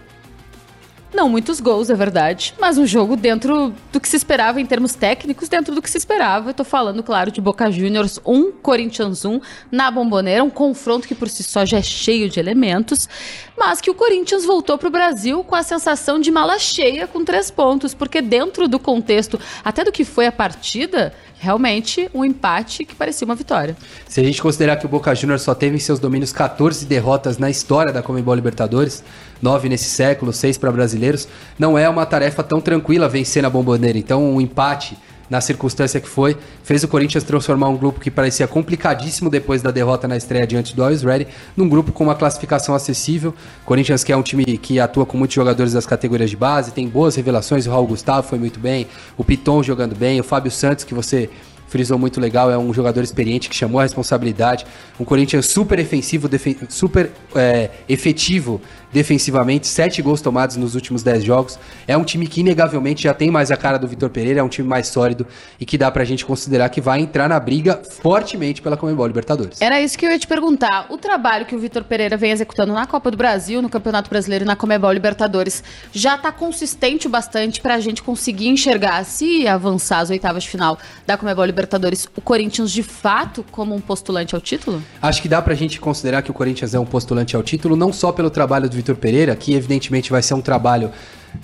não 1.13 1.29
muitos 1.29 1.61
gols, 1.61 1.91
é 1.91 1.95
verdade, 1.95 2.55
mas 2.61 2.77
um 2.77 2.87
jogo 2.87 3.17
dentro 3.17 3.75
do 3.93 3.99
que 3.99 4.09
se 4.09 4.17
esperava 4.17 4.61
em 4.61 4.67
termos 4.67 4.95
técnicos, 4.95 5.49
dentro 5.49 5.75
do 5.75 5.81
que 5.81 5.91
se 5.91 5.99
esperava. 5.99 6.53
Tô 6.53 6.65
falando, 6.65 7.03
claro, 7.03 7.31
de 7.31 7.41
Boca 7.41 7.71
Juniors 7.71 8.21
1, 8.25 8.53
Corinthians 8.53 9.25
1, 9.25 9.41
na 9.71 9.91
Bomboneira, 9.91 10.45
um 10.45 10.51
confronto 10.51 11.09
que 11.09 11.15
por 11.15 11.29
si 11.29 11.43
só 11.43 11.65
já 11.65 11.79
é 11.79 11.83
cheio 11.83 12.29
de 12.29 12.39
elementos, 12.39 13.09
mas 13.57 13.81
que 13.81 13.91
o 13.91 13.95
Corinthians 13.95 14.45
voltou 14.45 14.77
pro 14.77 14.91
Brasil 14.91 15.43
com 15.43 15.55
a 15.55 15.63
sensação 15.63 16.21
de 16.21 16.31
mala 16.31 16.59
cheia 16.59 17.07
com 17.07 17.25
três 17.25 17.51
pontos, 17.51 17.95
porque 17.95 18.21
dentro 18.21 18.69
do 18.69 18.79
contexto, 18.79 19.41
até 19.65 19.83
do 19.85 19.93
que 19.93 20.05
foi 20.05 20.27
a 20.27 20.33
partida, 20.33 21.13
realmente 21.39 22.11
um 22.13 22.25
empate 22.25 22.85
que 22.85 22.95
parecia 22.95 23.25
uma 23.25 23.35
vitória. 23.35 23.77
Se 24.09 24.21
a 24.21 24.25
gente 24.25 24.43
considerar 24.43 24.77
que 24.77 24.87
o 24.87 24.89
Boca 24.89 25.15
Juniors 25.15 25.43
só 25.43 25.55
teve 25.55 25.77
em 25.77 25.79
seus 25.79 25.99
domínios 25.99 26.33
14 26.33 26.85
derrotas 26.87 27.39
na 27.39 27.49
história 27.49 27.93
da 27.93 28.03
Comembol 28.03 28.35
Libertadores, 28.35 29.05
nove 29.41 29.69
nesse 29.69 29.89
século, 29.89 30.33
seis 30.33 30.59
para 30.59 30.73
brasileiros, 30.73 31.29
não 31.59 31.79
é 31.79 31.89
uma 31.89 32.05
tarefa 32.05 32.43
tão 32.43 32.61
tranquila 32.61 33.09
vencer 33.09 33.43
na 33.43 33.51
Bomboneira. 33.51 33.99
Então, 33.99 34.35
um 34.35 34.41
empate 34.41 34.97
na 35.29 35.41
circunstância 35.41 36.01
que 36.01 36.09
foi, 36.09 36.37
fez 36.63 36.83
o 36.83 36.89
Corinthians 36.89 37.25
transformar 37.25 37.69
um 37.69 37.77
grupo 37.77 38.01
que 38.01 38.11
parecia 38.11 38.47
complicadíssimo 38.47 39.29
depois 39.29 39.63
da 39.63 39.71
derrota 39.71 40.09
na 40.09 40.17
estreia 40.17 40.47
diante 40.47 40.75
do 40.75 40.83
Always 40.83 41.03
Ready, 41.03 41.29
num 41.57 41.69
grupo 41.69 41.93
com 41.93 42.05
uma 42.05 42.15
classificação 42.15 42.75
acessível. 42.75 43.35
Corinthians 43.65 44.03
que 44.05 44.13
é 44.13 44.17
um 44.17 44.23
time 44.23 44.45
que 44.59 44.81
atua 44.81 45.05
com 45.05 45.17
muitos 45.19 45.35
jogadores 45.35 45.73
das 45.73 45.87
categorias 45.87 46.31
de 46.31 46.37
base, 46.37 46.73
tem 46.73 46.89
boas 46.89 47.17
revelações, 47.17 47.67
o 47.67 47.71
Raul 47.71 47.87
Gustavo 47.87 48.27
foi 48.27 48.39
muito 48.39 48.59
bem, 48.59 48.87
o 49.17 49.25
Piton 49.25 49.63
jogando 49.63 49.95
bem, 49.95 50.21
o 50.21 50.25
Fábio 50.25 50.51
Santos 50.51 50.85
que 50.85 50.95
você 50.95 51.29
frisou 51.69 51.99
muito 51.99 52.21
legal, 52.21 52.51
é 52.51 52.59
um 52.59 52.73
jogador 52.73 53.03
experiente 53.03 53.49
que 53.49 53.55
chamou 53.55 53.79
a 53.79 53.83
responsabilidade. 53.83 54.67
Um 54.99 55.05
Corinthians 55.05 55.47
super 55.47 55.79
efensivo, 55.79 56.29
super 56.69 57.11
é, 57.35 57.71
efetivo 57.89 58.61
defensivamente, 58.93 59.67
sete 59.67 60.01
gols 60.03 60.21
tomados 60.21 60.57
nos 60.57 60.75
últimos 60.75 61.03
dez 61.03 61.23
jogos. 61.25 61.59
É 61.87 61.97
um 61.97 62.05
time 62.05 62.27
que 62.27 62.41
inegavelmente 62.41 63.03
já 63.03 63.15
tem 63.15 63.31
mais 63.31 63.51
a 63.51 63.57
cara 63.57 63.79
do 63.79 63.87
Vitor 63.87 64.11
Pereira, 64.11 64.41
é 64.41 64.43
um 64.43 64.49
time 64.49 64.67
mais 64.67 64.89
sólido 64.89 65.27
e 65.61 65.67
que 65.67 65.77
dá 65.77 65.91
pra 65.91 66.05
gente 66.05 66.25
considerar 66.25 66.69
que 66.69 66.81
vai 66.81 67.01
entrar 67.01 67.29
na 67.29 67.39
briga 67.39 67.81
fortemente 68.03 68.63
pela 68.63 68.77
Comembol 68.77 69.07
Libertadores. 69.07 69.61
Era 69.61 69.81
isso 69.81 69.99
que 69.99 70.07
eu 70.07 70.11
ia 70.11 70.19
te 70.19 70.27
perguntar. 70.27 70.87
O 70.91 70.97
trabalho 70.97 71.47
que 71.47 71.55
o 71.55 71.59
Vitor 71.59 71.85
Pereira 71.85 72.17
vem 72.17 72.31
executando 72.31 72.73
na 72.73 72.87
Copa 72.87 73.11
do 73.11 73.17
Brasil, 73.17 73.61
no 73.61 73.69
Campeonato 73.69 74.09
Brasileiro 74.09 74.45
e 74.45 74.47
na 74.47 74.57
Comembol 74.57 74.93
Libertadores 74.93 75.63
já 75.93 76.17
tá 76.17 76.33
consistente 76.33 77.07
o 77.07 77.11
bastante 77.11 77.61
pra 77.61 77.79
gente 77.81 78.03
conseguir 78.03 78.49
enxergar 78.49 79.05
se 79.05 79.47
avançar 79.47 80.01
as 80.01 80.11
oitavas 80.11 80.43
de 80.45 80.49
final 80.49 80.79
da 81.07 81.17
Comembol 81.17 81.45
Libertadores, 81.45 82.09
o 82.17 82.21
Corinthians 82.21 82.71
de 82.71 82.83
fato 82.83 83.45
como 83.51 83.75
um 83.75 83.81
postulante 83.81 84.35
ao 84.35 84.41
título? 84.41 84.83
Acho 85.01 85.21
que 85.21 85.29
dá 85.29 85.43
pra 85.43 85.55
gente 85.55 85.81
considerar 85.81 86.23
que 86.23 86.31
o 86.31 86.35
Corinthians 86.35 86.75
é 86.75 86.79
um 86.79 86.87
postulante 86.87 87.37
ao 87.37 87.43
título, 87.43 87.77
não 87.77 87.93
só 87.93 88.13
pelo 88.13 88.31
trabalho 88.31 88.69
do 88.69 88.78
Vitor 88.79 88.97
Pereira, 88.97 89.37
que 89.37 89.55
evidentemente 89.55 90.11
vai 90.11 90.23
ser 90.23 90.35
um 90.35 90.41
trabalho 90.41 90.91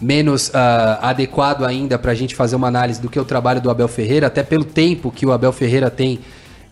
menos 0.00 0.48
uh, 0.48 0.52
adequado 1.02 1.64
ainda 1.64 1.98
para 1.98 2.12
a 2.12 2.14
gente 2.14 2.34
fazer 2.34 2.56
uma 2.56 2.68
análise 2.68 3.00
do 3.00 3.08
que 3.08 3.18
o 3.18 3.24
trabalho 3.24 3.60
do 3.60 3.70
Abel 3.70 3.88
Ferreira, 3.88 4.26
até 4.26 4.42
pelo 4.42 4.64
tempo 4.64 5.10
que 5.10 5.26
o 5.26 5.32
Abel 5.32 5.52
Ferreira 5.52 5.90
tem 5.90 6.20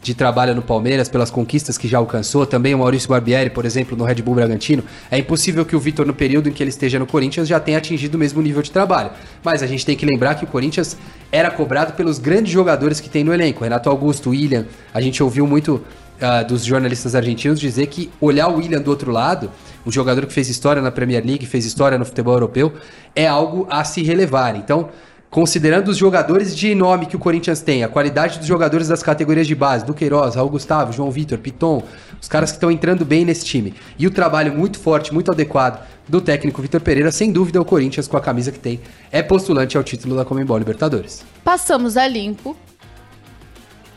de 0.02 0.14
trabalho 0.14 0.54
no 0.54 0.62
Palmeiras, 0.62 1.08
pelas 1.08 1.30
conquistas 1.30 1.78
que 1.78 1.86
já 1.86 1.98
alcançou, 1.98 2.44
também 2.44 2.74
o 2.74 2.78
Maurício 2.78 3.08
Barbieri, 3.08 3.50
por 3.50 3.64
exemplo, 3.64 3.96
no 3.96 4.04
Red 4.04 4.16
Bull 4.16 4.34
Bragantino. 4.34 4.82
É 5.08 5.16
impossível 5.16 5.64
que 5.64 5.76
o 5.76 5.80
Vitor, 5.80 6.04
no 6.04 6.12
período 6.12 6.48
em 6.48 6.52
que 6.52 6.60
ele 6.60 6.70
esteja 6.70 6.98
no 6.98 7.06
Corinthians, 7.06 7.46
já 7.46 7.60
tenha 7.60 7.78
atingido 7.78 8.16
o 8.16 8.18
mesmo 8.18 8.42
nível 8.42 8.62
de 8.62 8.72
trabalho. 8.72 9.12
Mas 9.44 9.62
a 9.62 9.66
gente 9.66 9.86
tem 9.86 9.96
que 9.96 10.04
lembrar 10.04 10.34
que 10.34 10.44
o 10.44 10.48
Corinthians 10.48 10.96
era 11.30 11.50
cobrado 11.52 11.92
pelos 11.92 12.18
grandes 12.18 12.52
jogadores 12.52 12.98
que 12.98 13.08
tem 13.08 13.22
no 13.22 13.32
elenco. 13.32 13.62
Renato 13.62 13.88
Augusto, 13.88 14.30
William, 14.30 14.66
a 14.92 15.00
gente 15.00 15.22
ouviu 15.22 15.46
muito 15.46 15.80
uh, 16.20 16.46
dos 16.46 16.64
jornalistas 16.64 17.14
argentinos 17.14 17.60
dizer 17.60 17.86
que 17.86 18.10
olhar 18.20 18.48
o 18.48 18.56
William 18.56 18.80
do 18.80 18.90
outro 18.90 19.10
lado 19.10 19.50
um 19.86 19.90
jogador 19.90 20.26
que 20.26 20.32
fez 20.32 20.48
história 20.48 20.80
na 20.80 20.90
Premier 20.90 21.24
League, 21.24 21.46
fez 21.46 21.64
história 21.64 21.98
no 21.98 22.04
futebol 22.04 22.34
europeu, 22.34 22.72
é 23.14 23.26
algo 23.26 23.66
a 23.70 23.84
se 23.84 24.02
relevar. 24.02 24.56
Então, 24.56 24.88
considerando 25.30 25.88
os 25.88 25.96
jogadores 25.96 26.56
de 26.56 26.74
nome 26.74 27.06
que 27.06 27.16
o 27.16 27.18
Corinthians 27.18 27.60
tem, 27.60 27.82
a 27.82 27.88
qualidade 27.88 28.38
dos 28.38 28.46
jogadores 28.46 28.88
das 28.88 29.02
categorias 29.02 29.46
de 29.46 29.54
base, 29.54 29.84
do 29.84 29.94
Queiroz, 29.94 30.34
Raul 30.34 30.50
Gustavo, 30.50 30.92
João 30.92 31.10
Vitor, 31.10 31.38
Piton, 31.38 31.82
os 32.20 32.28
caras 32.28 32.50
que 32.50 32.56
estão 32.56 32.70
entrando 32.70 33.04
bem 33.04 33.24
nesse 33.24 33.44
time, 33.44 33.74
e 33.98 34.06
o 34.06 34.10
trabalho 34.10 34.52
muito 34.52 34.78
forte, 34.78 35.12
muito 35.12 35.32
adequado 35.32 35.84
do 36.08 36.20
técnico 36.20 36.60
Vitor 36.60 36.80
Pereira, 36.80 37.10
sem 37.10 37.32
dúvida 37.32 37.60
o 37.60 37.64
Corinthians, 37.64 38.06
com 38.06 38.16
a 38.16 38.20
camisa 38.20 38.52
que 38.52 38.58
tem, 38.58 38.80
é 39.10 39.22
postulante 39.22 39.76
ao 39.76 39.82
título 39.82 40.16
da 40.16 40.24
Comembol 40.24 40.58
Libertadores. 40.58 41.24
Passamos 41.42 41.96
a 41.96 42.06
limpo 42.06 42.56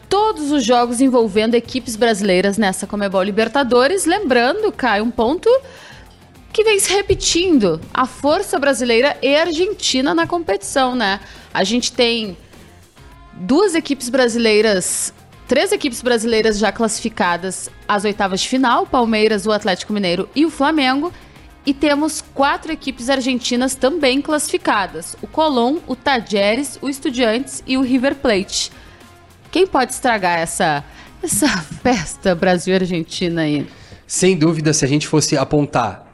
todos 0.10 0.52
os 0.52 0.64
jogos 0.64 1.02
envolvendo 1.02 1.56
equipes 1.56 1.96
brasileiras 1.96 2.58
nessa 2.58 2.88
Comebol 2.88 3.24
Libertadores. 3.24 4.06
Lembrando, 4.06 4.72
cai 4.72 5.02
um 5.02 5.12
ponto 5.12 5.50
que 6.52 6.64
vem 6.64 6.80
se 6.80 6.94
repetindo: 6.94 7.82
a 7.94 8.06
força 8.06 8.58
brasileira 8.58 9.18
e 9.22 9.36
argentina 9.36 10.14
na 10.14 10.26
competição, 10.26 10.96
né? 10.96 11.20
A 11.54 11.64
gente 11.64 11.92
tem 11.92 12.38
duas 13.34 13.76
equipes 13.76 14.10
brasileiras, 14.10 15.14
três 15.48 15.72
equipes 15.72 16.02
brasileiras 16.02 16.58
já 16.58 16.72
classificadas 16.72 17.70
às 17.88 18.06
oitavas 18.06 18.42
de 18.42 18.48
final: 18.48 18.86
Palmeiras, 18.86 19.46
o 19.46 19.52
Atlético 19.52 19.94
Mineiro 19.94 20.30
e 20.36 20.46
o 20.46 20.50
Flamengo. 20.50 21.12
E 21.66 21.74
temos 21.74 22.22
quatro 22.22 22.72
equipes 22.72 23.10
argentinas 23.10 23.76
também 23.76 24.22
classificadas: 24.22 25.16
o 25.22 25.28
Colón, 25.28 25.78
o 25.88 25.96
Tajeres, 25.96 26.78
o 26.82 26.88
Estudiantes 26.88 27.64
e 27.66 27.76
o 27.76 27.82
River 27.82 28.16
Plate. 28.16 28.72
Quem 29.56 29.66
pode 29.66 29.94
estragar 29.94 30.38
essa, 30.38 30.84
essa 31.24 31.48
festa 31.82 32.36
Brasil-Argentina 32.36 33.44
aí? 33.44 33.66
Sem 34.06 34.36
dúvida, 34.36 34.74
se 34.74 34.84
a 34.84 34.88
gente 34.88 35.08
fosse 35.08 35.38
apontar 35.38 36.06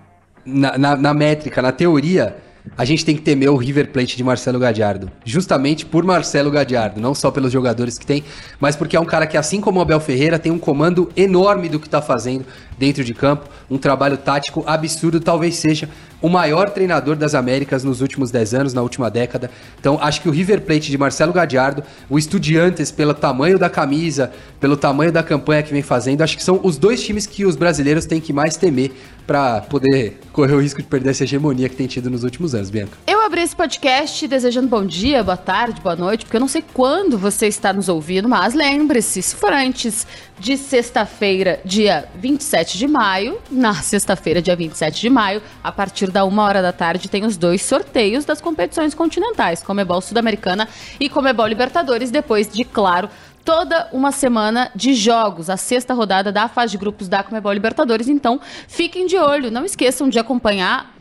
na, 0.46 0.78
na, 0.78 0.96
na, 0.96 1.12
métrica, 1.12 1.60
na 1.60 1.72
teoria, 1.72 2.38
a 2.78 2.86
gente 2.86 3.04
tem 3.04 3.16
que 3.16 3.22
temer 3.22 3.50
o 3.50 3.58
River 3.58 3.90
Plate 3.92 4.16
de 4.16 4.24
Marcelo 4.24 4.60
Gadiardo. 4.60 5.12
Justamente 5.26 5.86
por 5.86 6.04
Marcelo 6.04 6.52
Gadiardo, 6.52 7.02
não 7.02 7.14
só 7.14 7.32
pelos 7.32 7.52
jogadores 7.52 7.98
que 7.98 8.06
tem, 8.06 8.24
mas 8.60 8.76
porque 8.76 8.96
é 8.96 9.00
um 9.00 9.06
cara 9.06 9.28
que, 9.28 9.38
assim 9.38 9.60
como 9.60 9.80
o 9.80 9.82
Abel 9.82 10.00
Ferreira, 10.00 10.40
tem 10.40 10.52
um 10.52 10.60
comando 10.60 11.10
enorme 11.16 11.70
do 11.70 11.80
que 11.80 11.88
está 11.88 12.02
fazendo 12.02 12.46
dentro 12.78 13.04
de 13.04 13.14
campo, 13.14 13.48
um 13.70 13.78
trabalho 13.78 14.18
tático 14.18 14.64
absurdo, 14.66 15.20
talvez 15.20 15.56
seja 15.56 15.88
o 16.22 16.30
maior 16.30 16.70
treinador 16.70 17.16
das 17.16 17.34
Américas 17.34 17.84
nos 17.84 18.02
últimos 18.02 18.32
10 18.32 18.54
anos, 18.54 18.74
na 18.74 18.82
última 18.82 19.10
década. 19.10 19.50
Então, 19.80 20.00
acho 20.02 20.22
que 20.22 20.30
o 20.30 20.32
River 20.32 20.62
Plate 20.62 20.92
de 20.92 20.98
Marcelo 20.98 21.34
Gadiardo, 21.34 21.84
o 22.10 22.18
Estudiantes, 22.18 22.92
pelo 22.92 23.14
tamanho 23.14 23.58
da 23.58 23.70
camisa, 23.70 24.32
pelo 24.60 24.78
tamanho 24.78 25.12
da 25.12 25.24
campanha 25.24 25.64
que 25.64 25.72
vem 25.72 25.82
fazendo, 25.82 26.22
acho 26.22 26.38
que 26.38 26.44
são 26.44 26.60
os 26.64 26.78
dois 26.78 27.04
times 27.04 27.26
que 27.26 27.46
os 27.46 27.56
brasileiros 27.56 28.06
têm 28.06 28.22
que 28.22 28.32
mais 28.32 28.56
temer 28.56 28.92
para 29.26 29.62
poder 29.62 30.20
correr 30.32 30.54
o 30.54 30.60
risco 30.60 30.82
de 30.82 30.88
perder 30.88 31.12
essa 31.12 31.24
hegemonia 31.24 31.70
que 31.70 31.76
tem 31.76 31.88
tido 31.88 32.10
nos 32.10 32.24
últimos 32.24 32.51
Bianca. 32.70 32.98
Eu 33.08 33.22
abri 33.22 33.42
esse 33.42 33.56
podcast 33.56 34.28
desejando 34.28 34.68
bom 34.68 34.86
dia, 34.86 35.24
boa 35.24 35.38
tarde, 35.38 35.80
boa 35.80 35.96
noite, 35.96 36.26
porque 36.26 36.36
eu 36.36 36.42
não 36.42 36.48
sei 36.48 36.64
quando 36.74 37.18
você 37.18 37.48
está 37.48 37.72
nos 37.72 37.88
ouvindo, 37.88 38.28
mas 38.28 38.54
lembre-se, 38.54 39.22
se 39.22 39.36
for 39.36 39.54
antes 39.54 40.06
de 40.38 40.58
sexta-feira, 40.58 41.62
dia 41.64 42.10
27 42.16 42.78
de 42.78 42.88
maio, 42.88 43.40
na 43.50 43.76
sexta-feira, 43.76 44.42
dia 44.42 44.56
27 44.56 45.00
de 45.00 45.10
maio, 45.10 45.42
a 45.64 45.72
partir 45.72 46.12
da 46.12 46.26
uma 46.26 46.44
hora 46.44 46.62
da 46.62 46.74
tarde, 46.74 47.08
tem 47.08 47.24
os 47.24 47.38
dois 47.38 47.62
sorteios 47.62 48.26
das 48.26 48.42
competições 48.42 48.94
continentais, 48.94 49.62
Comebol 49.62 50.02
Sul-Americana 50.02 50.68
e 51.00 51.08
Comebol 51.08 51.48
Libertadores, 51.48 52.12
depois 52.12 52.48
de, 52.52 52.66
claro, 52.66 53.10
toda 53.46 53.88
uma 53.92 54.12
semana 54.12 54.72
de 54.76 54.94
jogos, 54.94 55.50
a 55.50 55.58
sexta 55.58 55.94
rodada 55.94 56.32
da 56.32 56.48
fase 56.48 56.72
de 56.72 56.78
grupos 56.78 57.08
da 57.08 57.24
Comebol 57.24 57.54
Libertadores. 57.54 58.08
Então, 58.08 58.40
fiquem 58.68 59.06
de 59.06 59.18
olho, 59.18 59.52
não 59.52 59.64
esqueçam 59.64 60.10
de 60.10 60.20
acompanhar 60.20 61.01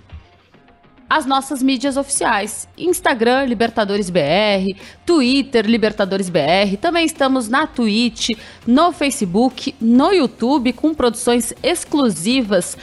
as 1.11 1.27
nossas 1.27 1.61
mídias 1.61 1.97
oficiais. 1.97 2.69
Instagram, 2.79 3.47
Libertadores 3.47 4.09
BR, 4.09 4.79
Twitter, 5.05 5.67
Libertadores 5.67 6.31
BR. 6.31 6.77
Também 6.81 7.05
estamos 7.05 7.49
na 7.49 7.67
Twitch, 7.67 8.31
no 8.65 8.93
Facebook, 8.93 9.75
no 9.81 10.13
YouTube, 10.13 10.73
com 10.73 10.95
produções 10.95 11.53
exclusivas 11.65 12.79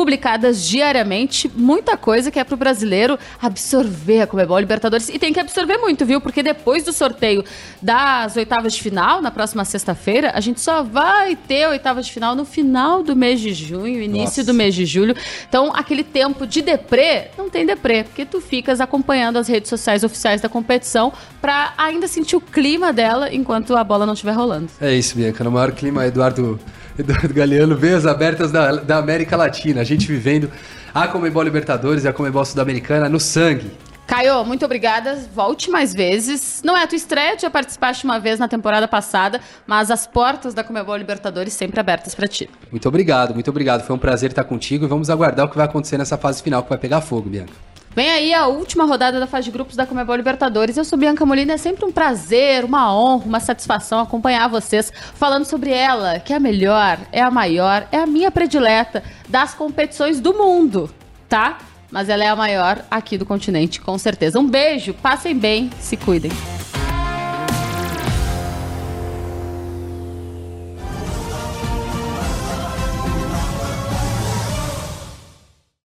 publicadas 0.00 0.66
diariamente, 0.66 1.46
muita 1.54 1.94
coisa 1.94 2.30
que 2.30 2.38
é 2.38 2.42
pro 2.42 2.56
brasileiro 2.56 3.18
absorver 3.38 4.22
a 4.22 4.26
Comebol 4.26 4.58
Libertadores. 4.58 5.10
E 5.10 5.18
tem 5.18 5.30
que 5.30 5.38
absorver 5.38 5.76
muito, 5.76 6.06
viu? 6.06 6.22
Porque 6.22 6.42
depois 6.42 6.82
do 6.82 6.90
sorteio 6.90 7.44
das 7.82 8.34
oitavas 8.34 8.72
de 8.72 8.82
final, 8.82 9.20
na 9.20 9.30
próxima 9.30 9.62
sexta-feira, 9.62 10.32
a 10.34 10.40
gente 10.40 10.58
só 10.58 10.82
vai 10.82 11.36
ter 11.36 11.68
oitavas 11.68 12.06
de 12.06 12.12
final 12.14 12.34
no 12.34 12.46
final 12.46 13.02
do 13.02 13.14
mês 13.14 13.40
de 13.40 13.52
junho, 13.52 14.00
início 14.00 14.40
Nossa. 14.40 14.44
do 14.44 14.54
mês 14.54 14.74
de 14.74 14.86
julho. 14.86 15.14
Então, 15.46 15.70
aquele 15.74 16.02
tempo 16.02 16.46
de 16.46 16.62
deprê, 16.62 17.26
não 17.36 17.50
tem 17.50 17.66
deprê, 17.66 18.02
porque 18.04 18.24
tu 18.24 18.40
ficas 18.40 18.80
acompanhando 18.80 19.36
as 19.36 19.48
redes 19.48 19.68
sociais 19.68 20.02
oficiais 20.02 20.40
da 20.40 20.48
competição 20.48 21.12
para 21.42 21.74
ainda 21.76 22.08
sentir 22.08 22.36
o 22.36 22.40
clima 22.40 22.90
dela 22.90 23.30
enquanto 23.30 23.76
a 23.76 23.84
bola 23.84 24.06
não 24.06 24.14
estiver 24.14 24.32
rolando. 24.32 24.70
É 24.80 24.94
isso, 24.94 25.14
Bianca. 25.14 25.44
No 25.44 25.50
maior 25.50 25.72
clima, 25.72 26.06
Eduardo 26.06 26.58
Eduardo 26.98 27.32
Galeano, 27.32 27.76
veias 27.76 28.06
abertas 28.06 28.50
da, 28.50 28.72
da 28.72 28.96
América 28.98 29.36
Latina. 29.36 29.80
A 29.80 29.84
gente 29.84 30.06
vivendo 30.06 30.50
a 30.94 31.08
Comebol 31.08 31.42
Libertadores 31.42 32.04
e 32.04 32.08
a 32.08 32.12
Comebol 32.12 32.44
Sul-Americana 32.44 33.08
no 33.08 33.20
sangue. 33.20 33.70
Caio, 34.06 34.44
muito 34.44 34.64
obrigada. 34.64 35.14
Volte 35.32 35.70
mais 35.70 35.94
vezes. 35.94 36.62
Não 36.64 36.76
é 36.76 36.82
a 36.82 36.86
tua 36.86 36.96
estreia, 36.96 37.36
tu 37.36 37.42
já 37.42 37.50
participaste 37.50 38.04
uma 38.04 38.18
vez 38.18 38.40
na 38.40 38.48
temporada 38.48 38.88
passada, 38.88 39.40
mas 39.64 39.88
as 39.88 40.04
portas 40.04 40.52
da 40.52 40.64
Comebol 40.64 40.96
Libertadores 40.96 41.52
sempre 41.52 41.78
abertas 41.78 42.12
para 42.12 42.26
ti. 42.26 42.50
Muito 42.72 42.88
obrigado, 42.88 43.34
muito 43.34 43.48
obrigado. 43.48 43.84
Foi 43.84 43.94
um 43.94 44.00
prazer 44.00 44.30
estar 44.30 44.42
contigo 44.42 44.84
e 44.84 44.88
vamos 44.88 45.10
aguardar 45.10 45.46
o 45.46 45.48
que 45.48 45.56
vai 45.56 45.66
acontecer 45.66 45.96
nessa 45.96 46.18
fase 46.18 46.42
final 46.42 46.64
que 46.64 46.68
vai 46.68 46.78
pegar 46.78 47.00
fogo, 47.00 47.30
Bianca. 47.30 47.69
Vem 47.92 48.08
aí 48.08 48.32
a 48.32 48.46
última 48.46 48.84
rodada 48.84 49.18
da 49.18 49.26
fase 49.26 49.46
de 49.46 49.50
grupos 49.50 49.74
da 49.74 49.84
Comebol 49.84 50.14
Libertadores. 50.14 50.76
Eu 50.76 50.84
sou 50.84 50.96
Bianca 50.96 51.26
Molina, 51.26 51.54
é 51.54 51.56
sempre 51.56 51.84
um 51.84 51.90
prazer, 51.90 52.64
uma 52.64 52.94
honra, 52.94 53.26
uma 53.26 53.40
satisfação 53.40 53.98
acompanhar 53.98 54.48
vocês 54.48 54.92
falando 55.14 55.44
sobre 55.44 55.72
ela, 55.72 56.20
que 56.20 56.32
é 56.32 56.36
a 56.36 56.40
melhor, 56.40 56.98
é 57.10 57.20
a 57.20 57.30
maior, 57.32 57.88
é 57.90 57.98
a 57.98 58.06
minha 58.06 58.30
predileta 58.30 59.02
das 59.28 59.54
competições 59.54 60.20
do 60.20 60.32
mundo, 60.32 60.88
tá? 61.28 61.58
Mas 61.90 62.08
ela 62.08 62.22
é 62.22 62.28
a 62.28 62.36
maior 62.36 62.84
aqui 62.88 63.18
do 63.18 63.26
continente, 63.26 63.80
com 63.80 63.98
certeza. 63.98 64.38
Um 64.38 64.48
beijo, 64.48 64.94
passem 64.94 65.36
bem, 65.36 65.68
se 65.80 65.96
cuidem. 65.96 66.30